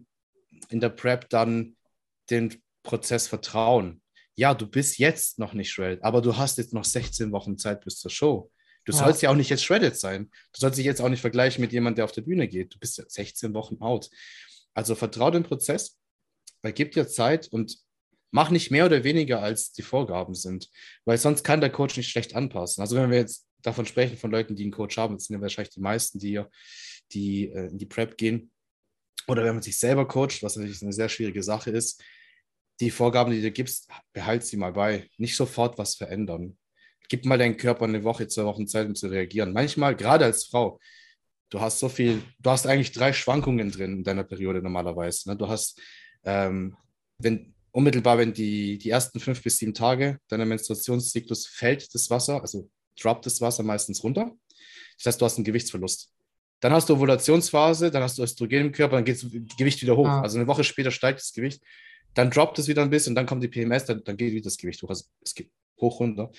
[0.68, 1.76] in der Prep, dann
[2.28, 4.02] den Prozess vertrauen.
[4.34, 7.84] Ja, du bist jetzt noch nicht shredded, aber du hast jetzt noch 16 Wochen Zeit
[7.84, 8.50] bis zur Show.
[8.84, 8.98] Du ja.
[8.98, 10.28] sollst ja auch nicht jetzt shredded sein.
[10.52, 12.74] Du sollst dich jetzt auch nicht vergleichen mit jemandem, der auf der Bühne geht.
[12.74, 14.10] Du bist ja 16 Wochen out.
[14.74, 16.00] Also vertrau dem Prozess,
[16.62, 17.78] weil gib dir Zeit und
[18.32, 20.68] mach nicht mehr oder weniger, als die Vorgaben sind,
[21.04, 22.80] weil sonst kann der Coach nicht schlecht anpassen.
[22.80, 25.42] Also wenn wir jetzt davon sprechen, von Leuten, die einen Coach haben, das sind ja
[25.42, 26.42] wahrscheinlich die meisten, die,
[27.12, 28.50] die äh, in die Prep gehen,
[29.28, 32.02] oder wenn man sich selber coacht, was natürlich eine sehr schwierige Sache ist,
[32.80, 35.08] die Vorgaben, die du gibst, behalt sie mal bei.
[35.16, 36.56] Nicht sofort was verändern.
[37.08, 39.52] Gib mal deinem Körper eine Woche, zwei Wochen Zeit, um zu reagieren.
[39.52, 40.80] Manchmal, gerade als Frau,
[41.50, 45.28] du hast so viel, du hast eigentlich drei Schwankungen drin in deiner Periode normalerweise.
[45.28, 45.36] Ne?
[45.36, 45.80] Du hast,
[46.24, 46.76] ähm,
[47.18, 52.40] wenn unmittelbar, wenn die, die ersten fünf bis sieben Tage deiner Menstruationszyklus fällt das Wasser,
[52.40, 52.70] also
[53.00, 54.30] droppt das Wasser meistens runter.
[54.98, 56.12] Das heißt, du hast einen Gewichtsverlust.
[56.60, 59.96] Dann hast du Ovulationsphase, dann hast du Östrogen im Körper, dann geht das Gewicht wieder
[59.96, 60.06] hoch.
[60.06, 60.20] Ja.
[60.20, 61.60] Also eine Woche später steigt das Gewicht,
[62.14, 64.58] dann droppt es wieder ein bisschen, dann kommt die PMS, dann, dann geht wieder das
[64.58, 64.90] Gewicht hoch.
[64.90, 65.50] Also es geht
[65.80, 66.30] hoch runter.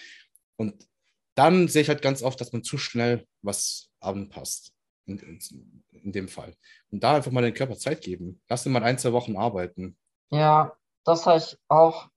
[0.56, 0.88] Und
[1.36, 4.72] dann sehe ich halt ganz oft, dass man zu schnell was anpasst
[5.08, 6.56] in, in, in, dem Fall.
[6.92, 8.40] Und da einfach mal den Körper Zeit geben.
[8.48, 9.98] Lass ihn mal ein, zwei Wochen arbeiten.
[10.30, 10.74] Ja,
[11.04, 12.08] das habe ich auch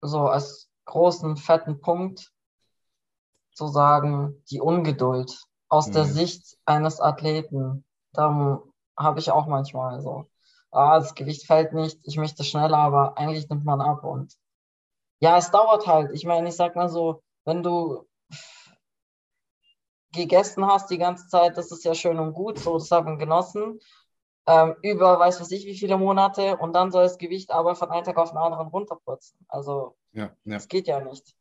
[0.00, 2.32] so als großen, fetten Punkt
[3.52, 5.38] zu sagen, die Ungeduld
[5.68, 5.92] aus mhm.
[5.92, 7.84] der Sicht eines Athleten.
[8.12, 8.62] Da
[8.96, 10.26] habe ich auch manchmal so,
[10.70, 14.34] ah, das Gewicht fällt nicht, ich möchte schneller, aber eigentlich nimmt man ab und
[15.20, 16.12] ja, es dauert halt.
[16.12, 18.06] Ich meine, ich sag mal so, wenn du
[20.12, 23.78] gegessen hast die ganze Zeit, das ist ja schön und gut, so das haben genossen,
[24.46, 27.90] ähm, über weiß was ich wie viele Monate und dann soll das Gewicht aber von
[27.90, 29.38] einem Tag auf den anderen runterputzen.
[29.48, 30.54] Also ja, ja.
[30.54, 31.34] das geht ja nicht.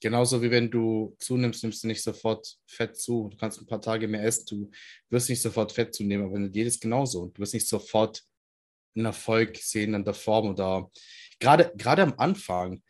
[0.00, 3.28] Genauso wie wenn du zunimmst, nimmst du nicht sofort Fett zu.
[3.30, 4.70] Du kannst ein paar Tage mehr essen, du
[5.08, 7.26] wirst nicht sofort Fett zunehmen, aber jedes genauso.
[7.28, 8.22] Du wirst nicht sofort
[8.94, 10.90] einen Erfolg sehen an der Form oder
[11.40, 12.82] gerade, gerade am Anfang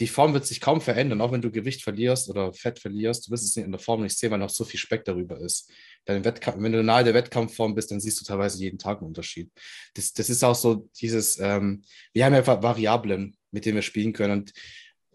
[0.00, 3.26] die Form wird sich kaum verändern, auch wenn du Gewicht verlierst oder Fett verlierst.
[3.26, 5.70] Du wirst es in der Form nicht sehen, weil noch so viel Speck darüber ist.
[6.04, 9.06] Dein Wettkampf, wenn du nahe der Wettkampfform bist, dann siehst du teilweise jeden Tag einen
[9.06, 9.50] Unterschied.
[9.94, 11.82] Das, das ist auch so dieses, ähm,
[12.12, 14.40] wir haben ja Variablen, mit denen wir spielen können.
[14.40, 14.52] Und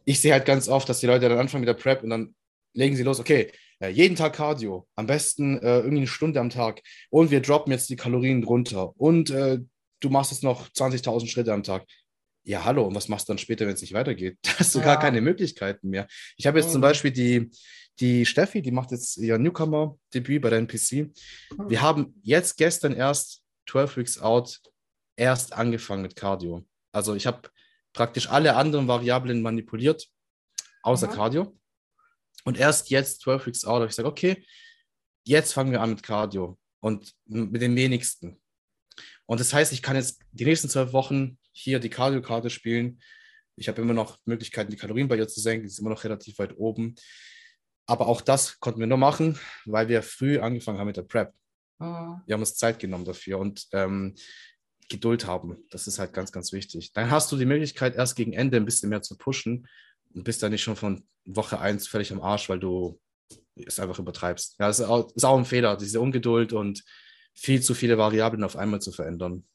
[0.05, 2.35] ich sehe halt ganz oft, dass die Leute dann anfangen mit der Prep und dann
[2.73, 3.51] legen sie los, okay,
[3.81, 7.71] äh, jeden Tag Cardio, am besten äh, irgendwie eine Stunde am Tag und wir droppen
[7.71, 9.59] jetzt die Kalorien runter und äh,
[9.99, 11.85] du machst jetzt noch 20.000 Schritte am Tag
[12.49, 14.39] ja, hallo, und was machst du dann später, wenn es nicht weitergeht?
[14.43, 14.85] Da hast du ja.
[14.85, 16.07] gar keine Möglichkeiten mehr.
[16.35, 16.73] Ich habe jetzt mhm.
[16.73, 17.51] zum Beispiel die,
[17.99, 20.91] die Steffi, die macht jetzt ihr Newcomer-Debüt bei der NPC.
[20.91, 21.69] Mhm.
[21.69, 24.61] Wir haben jetzt gestern erst 12 Weeks Out
[25.15, 26.65] erst angefangen mit Cardio.
[26.91, 27.49] Also ich habe
[27.93, 30.07] praktisch alle anderen Variablen manipuliert,
[30.81, 31.11] außer mhm.
[31.11, 31.59] Cardio.
[32.45, 34.43] Und erst jetzt, 12 Weeks Out, habe ich gesagt, okay,
[35.23, 38.41] jetzt fangen wir an mit Cardio und mit den wenigsten.
[39.27, 43.01] Und das heißt, ich kann jetzt die nächsten zwölf Wochen hier die Cardio-Karte spielen.
[43.55, 45.63] Ich habe immer noch Möglichkeiten, die Kalorien bei ihr zu senken.
[45.63, 46.95] Die ist immer noch relativ weit oben.
[47.85, 51.33] Aber auch das konnten wir nur machen, weil wir früh angefangen haben mit der Prep.
[51.79, 52.21] Mhm.
[52.25, 54.15] Wir haben uns Zeit genommen dafür und ähm,
[54.89, 55.57] Geduld haben.
[55.69, 56.93] Das ist halt ganz, ganz wichtig.
[56.93, 59.67] Dann hast du die Möglichkeit, erst gegen Ende ein bisschen mehr zu pushen
[60.13, 62.99] und bist dann nicht schon von Woche 1 völlig am Arsch, weil du
[63.55, 64.55] es einfach übertreibst.
[64.59, 66.83] Ja, das ist auch, ist auch ein Fehler, diese Ungeduld und
[67.33, 69.45] viel zu viele Variablen auf einmal zu verändern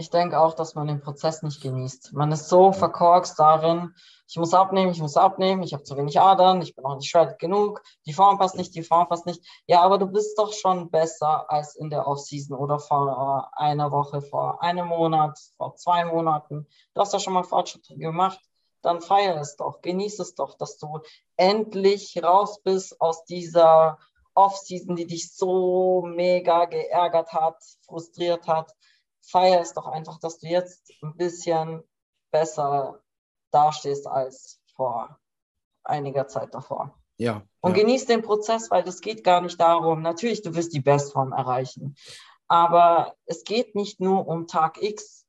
[0.00, 2.14] ich denke auch, dass man den Prozess nicht genießt.
[2.14, 3.94] Man ist so verkorkst darin,
[4.26, 7.10] ich muss abnehmen, ich muss abnehmen, ich habe zu wenig Adern, ich bin noch nicht
[7.10, 9.44] shredded genug, die Form passt nicht, die Form passt nicht.
[9.66, 14.22] Ja, aber du bist doch schon besser als in der Offseason oder vor einer Woche,
[14.22, 16.66] vor einem Monat, vor zwei Monaten.
[16.94, 18.40] Du hast ja schon mal Fortschritte gemacht.
[18.82, 21.00] Dann feier es doch, genieß es doch, dass du
[21.36, 23.98] endlich raus bist aus dieser
[24.32, 28.74] Off-Season, die dich so mega geärgert hat, frustriert hat.
[29.22, 31.82] Feier es doch einfach, dass du jetzt ein bisschen
[32.30, 33.00] besser
[33.50, 35.18] dastehst als vor
[35.84, 36.98] einiger Zeit davor.
[37.16, 37.42] Ja.
[37.60, 37.82] Und ja.
[37.82, 41.96] genieß den Prozess, weil es geht gar nicht darum, natürlich, du wirst die Bestform erreichen,
[42.48, 45.26] aber es geht nicht nur um Tag X,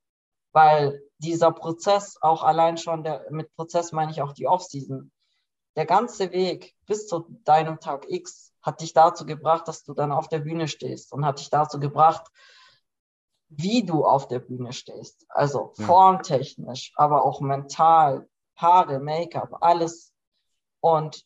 [0.54, 5.12] weil dieser Prozess auch allein schon, der, mit Prozess meine ich auch die Off-Season,
[5.76, 10.12] der ganze Weg bis zu deinem Tag X hat dich dazu gebracht, dass du dann
[10.12, 12.28] auf der Bühne stehst und hat dich dazu gebracht,
[13.52, 15.26] wie du auf der Bühne stehst.
[15.30, 15.86] Also ja.
[15.86, 20.14] formtechnisch, aber auch mental, Haare, Make-up, alles.
[20.80, 21.26] Und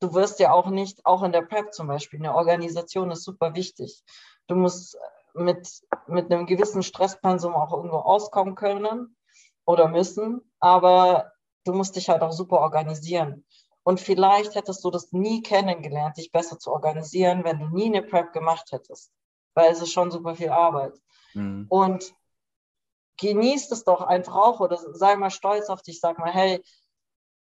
[0.00, 3.54] du wirst ja auch nicht, auch in der Prep zum Beispiel, eine Organisation ist super
[3.54, 4.02] wichtig.
[4.46, 4.98] Du musst
[5.32, 5.68] mit,
[6.06, 9.16] mit einem gewissen Stresspensum auch irgendwo auskommen können
[9.64, 11.32] oder müssen, aber
[11.64, 13.46] du musst dich halt auch super organisieren.
[13.82, 18.02] Und vielleicht hättest du das nie kennengelernt, dich besser zu organisieren, wenn du nie eine
[18.02, 19.10] Prep gemacht hättest,
[19.54, 20.94] weil es ist schon super viel Arbeit.
[21.34, 21.66] Mhm.
[21.68, 22.14] Und
[23.18, 26.62] genießt es doch einfach auch oder sei mal stolz auf dich, sag mal, hey,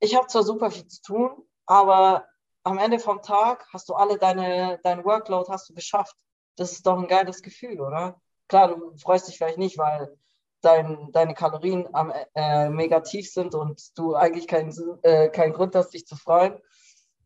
[0.00, 2.26] ich habe zwar super viel zu tun, aber
[2.62, 6.16] am Ende vom Tag hast du alle deine, dein Workload hast du geschafft.
[6.56, 8.20] Das ist doch ein geiles Gefühl, oder?
[8.48, 10.16] Klar, du freust dich vielleicht nicht, weil
[10.62, 14.72] dein, deine Kalorien am, äh, mega tief sind und du eigentlich keinen
[15.02, 16.60] äh, keinen Grund hast, dich zu freuen,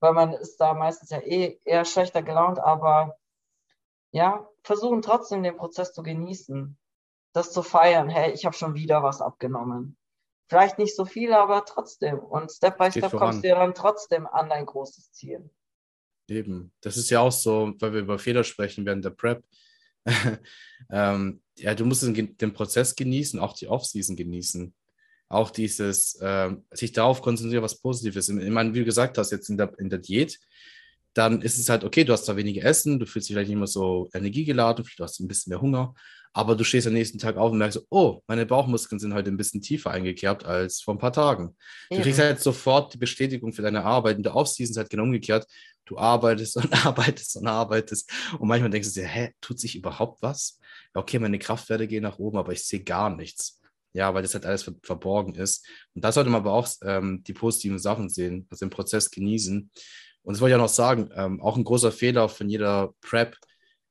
[0.01, 3.17] weil man ist da meistens ja eh eher schlechter gelaunt, aber
[4.13, 6.77] ja, versuchen trotzdem den Prozess zu genießen,
[7.33, 8.09] das zu feiern.
[8.09, 9.97] Hey, ich habe schon wieder was abgenommen.
[10.49, 12.19] Vielleicht nicht so viel, aber trotzdem.
[12.19, 13.31] Und Step by Step voran.
[13.31, 15.49] kommst du ja dann trotzdem an dein großes Ziel.
[16.29, 16.73] Eben.
[16.81, 19.45] Das ist ja auch so, weil wir über Fehler sprechen während der Prep.
[20.91, 24.75] ähm, ja, du musst den, den, Prozess genießen, auch die Offseason genießen.
[25.29, 28.29] Auch dieses, äh, sich darauf konzentrieren, was Positives.
[28.29, 30.41] Ich meine, wie du gesagt hast, jetzt in der, in der Diät,
[31.21, 33.59] dann ist es halt, okay, du hast zwar weniger Essen, du fühlst dich vielleicht nicht
[33.59, 35.95] mehr so energiegeladen, du hast ein bisschen mehr Hunger,
[36.33, 39.37] aber du stehst am nächsten Tag auf und merkst, oh, meine Bauchmuskeln sind heute ein
[39.37, 41.57] bisschen tiefer eingekerbt als vor ein paar Tagen.
[41.91, 41.99] Ja.
[41.99, 44.17] Du kriegst halt sofort die Bestätigung für deine Arbeit.
[44.17, 45.47] Und der Offseason ist halt genau umgekehrt.
[45.87, 48.11] Du arbeitest und arbeitest und arbeitest.
[48.39, 50.61] Und manchmal denkst du dir, hä, tut sich überhaupt was?
[50.95, 53.61] okay, meine Kraftwerte gehen nach oben, aber ich sehe gar nichts.
[53.93, 55.67] Ja, weil das halt alles verborgen ist.
[55.95, 59.71] Und da sollte man aber auch ähm, die positiven Sachen sehen, also den Prozess genießen.
[60.23, 63.37] Und das wollte ich auch noch sagen, ähm, auch ein großer Fehler von jeder Prep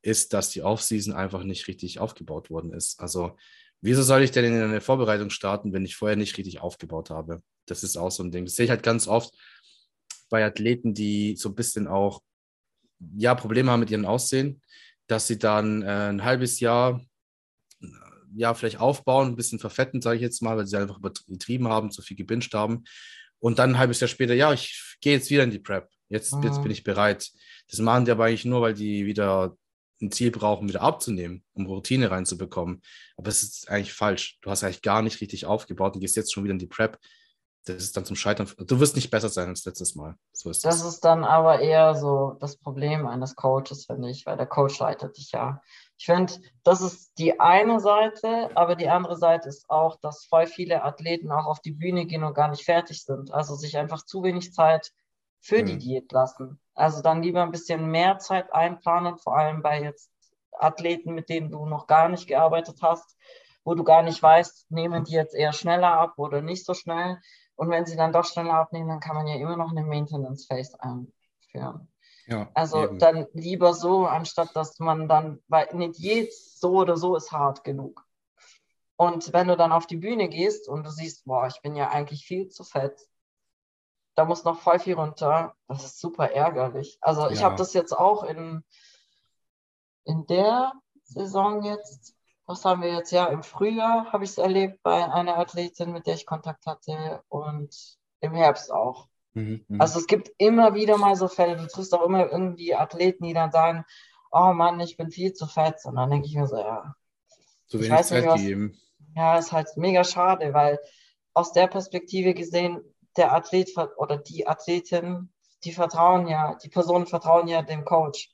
[0.02, 3.00] ist, dass die Offseason einfach nicht richtig aufgebaut worden ist.
[3.00, 3.36] Also,
[3.82, 7.42] wieso soll ich denn in eine Vorbereitung starten, wenn ich vorher nicht richtig aufgebaut habe?
[7.66, 8.46] Das ist auch so ein Ding.
[8.46, 9.34] Das sehe ich halt ganz oft
[10.30, 12.22] bei Athleten, die so ein bisschen auch
[13.16, 14.62] ja, Probleme haben mit ihrem Aussehen,
[15.08, 17.02] dass sie dann äh, ein halbes Jahr
[18.36, 21.92] ja, vielleicht aufbauen, ein bisschen verfetten, sage ich jetzt mal, weil sie einfach übertrieben haben,
[21.92, 22.84] zu viel gebinged haben.
[23.40, 25.90] Und dann ein halbes Jahr später, ja, ich gehe jetzt wieder in die Prep.
[26.10, 26.44] Jetzt, mhm.
[26.44, 27.32] jetzt bin ich bereit.
[27.70, 29.56] Das machen die aber eigentlich nur, weil die wieder
[30.02, 32.82] ein Ziel brauchen, wieder abzunehmen, um Routine reinzubekommen.
[33.18, 34.40] Aber es ist eigentlich falsch.
[34.42, 36.98] Du hast eigentlich gar nicht richtig aufgebaut und gehst jetzt schon wieder in die Prep.
[37.66, 38.50] Das ist dann zum Scheitern.
[38.58, 40.16] Du wirst nicht besser sein als letztes Mal.
[40.32, 40.80] So ist das.
[40.80, 44.80] Das ist dann aber eher so das Problem eines Coaches, finde ich, weil der Coach
[44.80, 45.62] leitet dich ja.
[45.98, 46.34] Ich finde,
[46.64, 51.32] das ist die eine Seite, aber die andere Seite ist auch, dass voll viele Athleten
[51.32, 53.34] auch auf die Bühne gehen und gar nicht fertig sind.
[53.34, 54.94] Also sich einfach zu wenig Zeit
[55.42, 55.66] für mhm.
[55.66, 56.60] die Diät lassen.
[56.74, 60.12] Also dann lieber ein bisschen mehr Zeit einplanen, vor allem bei jetzt
[60.52, 63.18] Athleten, mit denen du noch gar nicht gearbeitet hast,
[63.64, 67.20] wo du gar nicht weißt, nehmen die jetzt eher schneller ab oder nicht so schnell.
[67.56, 70.46] Und wenn sie dann doch schneller abnehmen, dann kann man ja immer noch eine Maintenance
[70.46, 71.90] Phase einführen.
[72.28, 73.00] Ja, also eben.
[73.00, 77.64] dann lieber so, anstatt dass man dann, weil eine Diät so oder so ist hart
[77.64, 78.06] genug.
[78.96, 81.90] Und wenn du dann auf die Bühne gehst und du siehst, boah, ich bin ja
[81.90, 83.00] eigentlich viel zu fett,
[84.20, 85.56] da muss noch voll viel runter.
[85.70, 86.98] Das ist super ärgerlich.
[87.00, 87.30] Also ja.
[87.32, 88.66] ich habe das jetzt auch in,
[90.04, 90.74] in der
[91.06, 93.12] Saison jetzt, was haben wir jetzt?
[93.12, 97.24] Ja, im Frühjahr habe ich es erlebt bei einer Athletin, mit der ich Kontakt hatte
[97.30, 97.74] und
[98.20, 99.08] im Herbst auch.
[99.36, 102.76] Mhm, mhm, also es gibt immer wieder mal so Fälle, du triffst auch immer irgendwie
[102.76, 103.86] Athleten, die dann sagen,
[104.34, 105.78] oh Mann, ich bin viel zu fett.
[105.86, 106.94] Und dann denke ich mir so, ja.
[107.68, 108.78] Zu wenig Zeit geben.
[109.16, 110.78] Ja, ist halt mega schade, weil
[111.34, 112.84] aus der Perspektive gesehen,
[113.18, 115.30] der Athlet oder die Athletin,
[115.64, 118.34] die vertrauen ja, die Personen vertrauen ja dem Coach.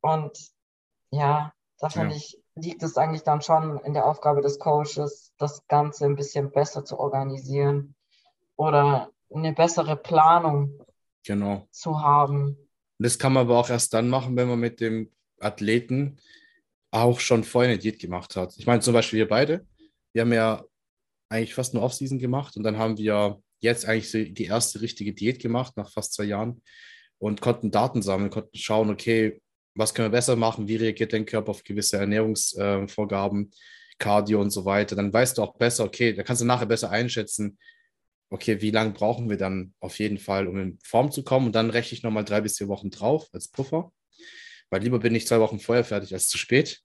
[0.00, 0.36] Und
[1.10, 2.16] ja, da finde ja.
[2.16, 6.50] ich, liegt es eigentlich dann schon in der Aufgabe des Coaches, das Ganze ein bisschen
[6.50, 7.94] besser zu organisieren
[8.56, 10.84] oder eine bessere Planung
[11.24, 11.66] genau.
[11.70, 12.56] zu haben.
[12.98, 16.18] Das kann man aber auch erst dann machen, wenn man mit dem Athleten
[16.90, 18.56] auch schon vorher eine Diät gemacht hat.
[18.58, 19.66] Ich meine, zum Beispiel wir beide,
[20.12, 20.62] wir haben ja
[21.28, 25.40] eigentlich fast nur Offseason gemacht und dann haben wir jetzt eigentlich die erste richtige Diät
[25.40, 26.62] gemacht nach fast zwei Jahren.
[27.18, 29.40] und konnten Daten sammeln, konnten schauen, okay,
[29.74, 33.56] was können wir besser machen, wie reagiert dein Körper auf gewisse Ernährungsvorgaben, äh,
[33.98, 34.96] Cardio und so weiter.
[34.96, 37.58] Dann weißt du auch besser, okay, da kannst du nachher besser einschätzen,
[38.28, 41.46] okay, wie lange brauchen wir dann auf jeden Fall, um in Form zu kommen.
[41.46, 43.92] Und dann rechne ich nochmal drei bis vier Wochen drauf als Puffer.
[44.70, 46.80] Weil lieber bin ich zwei Wochen vorher fertig als zu spät.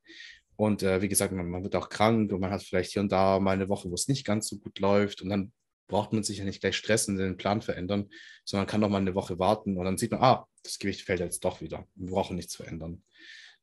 [0.58, 3.12] Und äh, wie gesagt, man, man, wird auch krank und man hat vielleicht hier und
[3.12, 5.22] da mal eine Woche, wo es nicht ganz so gut läuft.
[5.22, 5.54] Und dann
[5.88, 8.10] braucht man sich ja nicht gleich stressen und den Plan verändern,
[8.44, 11.20] sondern kann noch mal eine Woche warten und dann sieht man, ah, das Gewicht fällt
[11.20, 11.88] jetzt doch wieder.
[11.96, 13.04] Wir brauchen nichts verändern.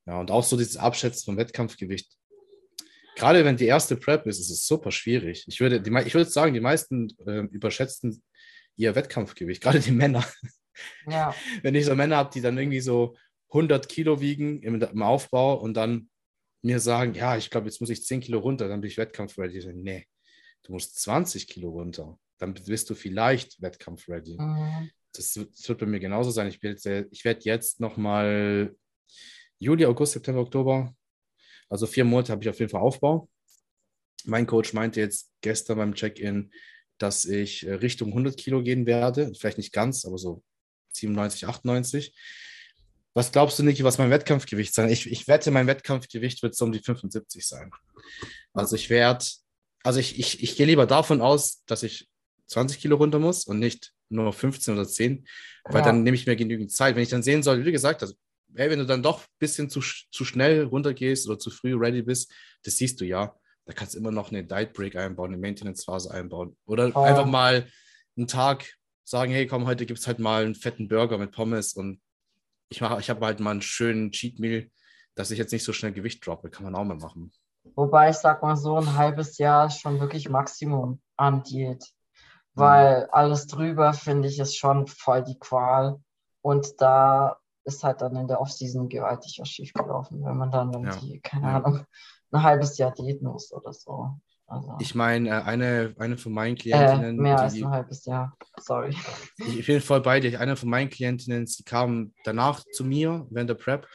[0.07, 2.13] Ja, und auch so dieses Abschätzen vom Wettkampfgewicht.
[3.17, 5.45] Gerade wenn die erste Prep ist, ist es super schwierig.
[5.47, 8.23] Ich würde, die, ich würde sagen, die meisten äh, überschätzen
[8.77, 10.25] ihr Wettkampfgewicht, gerade die Männer.
[11.09, 11.35] Ja.
[11.63, 13.17] Wenn ich so Männer habe, die dann irgendwie so
[13.51, 16.11] 100 Kilo wiegen im, im Aufbau und dann
[16.63, 19.73] mir sagen, ja, ich glaube, jetzt muss ich 10 Kilo runter, dann bin ich wettkampfready.
[19.75, 20.07] Nee,
[20.65, 22.19] du musst 20 Kilo runter.
[22.39, 24.37] Dann bist du vielleicht wettkampfready.
[24.39, 24.91] Mhm.
[25.13, 26.49] Das, das, wird bei mir genauso sein.
[26.49, 28.75] Ich, ich werde jetzt nochmal
[29.59, 30.95] Juli, August, September, Oktober,
[31.69, 33.29] also vier Monate habe ich auf jeden Fall Aufbau.
[34.25, 36.53] Mein Coach meinte jetzt gestern beim Check-in,
[36.99, 39.33] dass ich äh, Richtung 100 Kilo gehen werde.
[39.35, 40.43] Vielleicht nicht ganz, aber so
[40.93, 42.15] 97, 98.
[43.13, 44.89] Was glaubst du, Niki, was mein Wettkampfgewicht sein?
[44.89, 47.71] Ich, ich wette, mein Wettkampfgewicht wird so um die 75 sein.
[48.53, 49.25] Also ich werde,
[49.85, 52.09] also ich, ich, ich gehe lieber davon aus, dass ich
[52.47, 55.27] 20 Kilo runter muss und nicht nur 15 oder 10,
[55.65, 55.83] weil ja.
[55.83, 56.97] dann nehme ich mir genügend Zeit.
[56.97, 58.15] Wenn ich dann sehen soll, wie gesagt, also,
[58.55, 62.03] ey, wenn du dann doch ein bisschen zu, zu schnell runtergehst oder zu früh ready
[62.03, 62.33] bist,
[62.65, 63.37] das siehst du ja.
[63.67, 66.57] Da kannst du immer noch eine Diet Break einbauen, eine Maintenance-Phase einbauen.
[66.67, 67.03] Oder oh.
[67.03, 67.69] einfach mal
[68.17, 68.75] einen Tag
[69.05, 72.01] sagen, hey, komm, heute gibt es halt mal einen fetten Burger mit Pommes und
[72.71, 74.71] ich mache, ich habe halt mal einen schönen Cheat Meal,
[75.15, 76.51] dass ich jetzt nicht so schnell Gewicht droppe.
[76.51, 77.33] Kann man auch mal machen.
[77.75, 81.85] Wobei ich sag mal so, ein halbes Jahr ist schon wirklich Maximum an Diät.
[82.55, 83.09] Weil mhm.
[83.13, 86.01] alles drüber, finde ich, ist schon voll die Qual.
[86.41, 91.15] Und da ist halt dann in der Offseason gewaltig was schiefgelaufen, wenn man dann irgendwie,
[91.15, 91.21] ja.
[91.23, 91.57] keine ja.
[91.57, 91.87] Ahnung,
[92.31, 94.19] ein halbes Jahr diäten muss oder so.
[94.47, 97.19] Also, ich meine, äh, eine, eine von meinen Klientinnen.
[97.19, 98.95] Äh, mehr die, als ein halbes Jahr, sorry.
[99.39, 100.39] Ich bin voll bei dir.
[100.39, 103.89] Eine von meinen Klientinnen, sie kam danach zu mir während der Prep,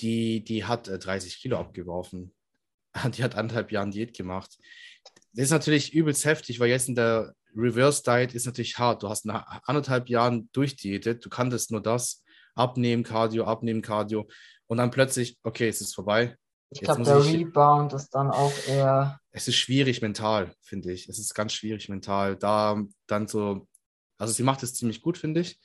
[0.00, 2.34] die, die hat 30 äh, Kilo abgeworfen.
[3.14, 4.58] Die hat anderthalb Jahre Diät gemacht.
[5.32, 9.02] Das ist natürlich übelst heftig, weil jetzt in der Reverse Diet ist natürlich hart.
[9.02, 12.24] Du hast nach anderthalb Jahren durchdiätet, du kanntest nur das,
[12.54, 14.28] abnehmen, Cardio, abnehmen, Cardio
[14.66, 16.36] und dann plötzlich, okay, es ist vorbei,
[16.70, 19.20] ich glaube, der ich, Rebound ist dann auch eher.
[19.32, 21.08] Es ist schwierig mental, finde ich.
[21.08, 22.36] Es ist ganz schwierig mental.
[22.36, 23.66] Da dann so,
[24.18, 25.58] also sie macht es ziemlich gut, finde ich.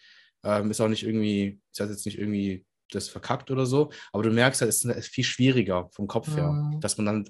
[0.43, 4.23] Ähm, ist auch nicht irgendwie, sie hat jetzt nicht irgendwie das verkackt oder so, aber
[4.23, 6.35] du merkst halt, es ist viel schwieriger vom Kopf mhm.
[6.35, 7.29] her, dass man dann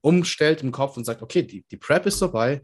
[0.00, 2.62] umstellt im Kopf und sagt, okay, die, die Prep ist vorbei,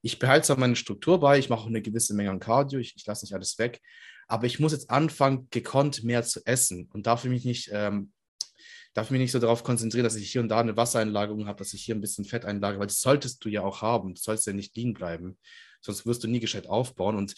[0.00, 3.06] ich behalte zwar meine Struktur bei, ich mache eine gewisse Menge an Cardio, ich, ich
[3.06, 3.80] lasse nicht alles weg,
[4.28, 8.12] aber ich muss jetzt anfangen, gekonnt mehr zu essen und darf mich nicht ähm,
[8.98, 11.72] darf mich nicht so darauf konzentrieren, dass ich hier und da eine Wassereinlagerung habe, dass
[11.72, 14.14] ich hier ein bisschen Fett einlagere, weil das solltest du ja auch haben.
[14.14, 15.38] Du sollst ja nicht liegen bleiben,
[15.80, 17.16] sonst wirst du nie gescheit aufbauen.
[17.16, 17.34] Und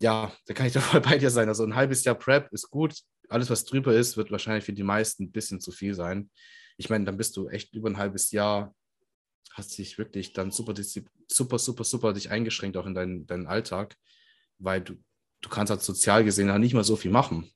[0.00, 1.48] ja, da kann ich da voll bei dir sein.
[1.48, 2.98] Also ein halbes Jahr Prep ist gut.
[3.28, 6.30] Alles, was drüber ist, wird wahrscheinlich für die meisten ein bisschen zu viel sein.
[6.76, 8.74] Ich meine, dann bist du echt über ein halbes Jahr,
[9.52, 10.74] hast dich wirklich dann super,
[11.28, 13.96] super, super, super dich eingeschränkt auch in deinen, deinen Alltag,
[14.58, 14.94] weil du,
[15.40, 17.50] du kannst halt sozial gesehen auch nicht mal so viel machen.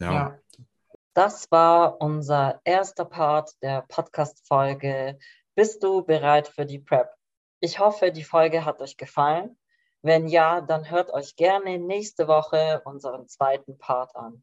[0.00, 0.12] ja.
[0.12, 0.38] ja.
[1.14, 5.18] Das war unser erster Part der Podcast-Folge.
[5.56, 7.08] Bist du bereit für die Prep?
[7.58, 9.58] Ich hoffe, die Folge hat euch gefallen.
[10.02, 14.36] Wenn ja, dann hört euch gerne nächste Woche unseren zweiten Part an.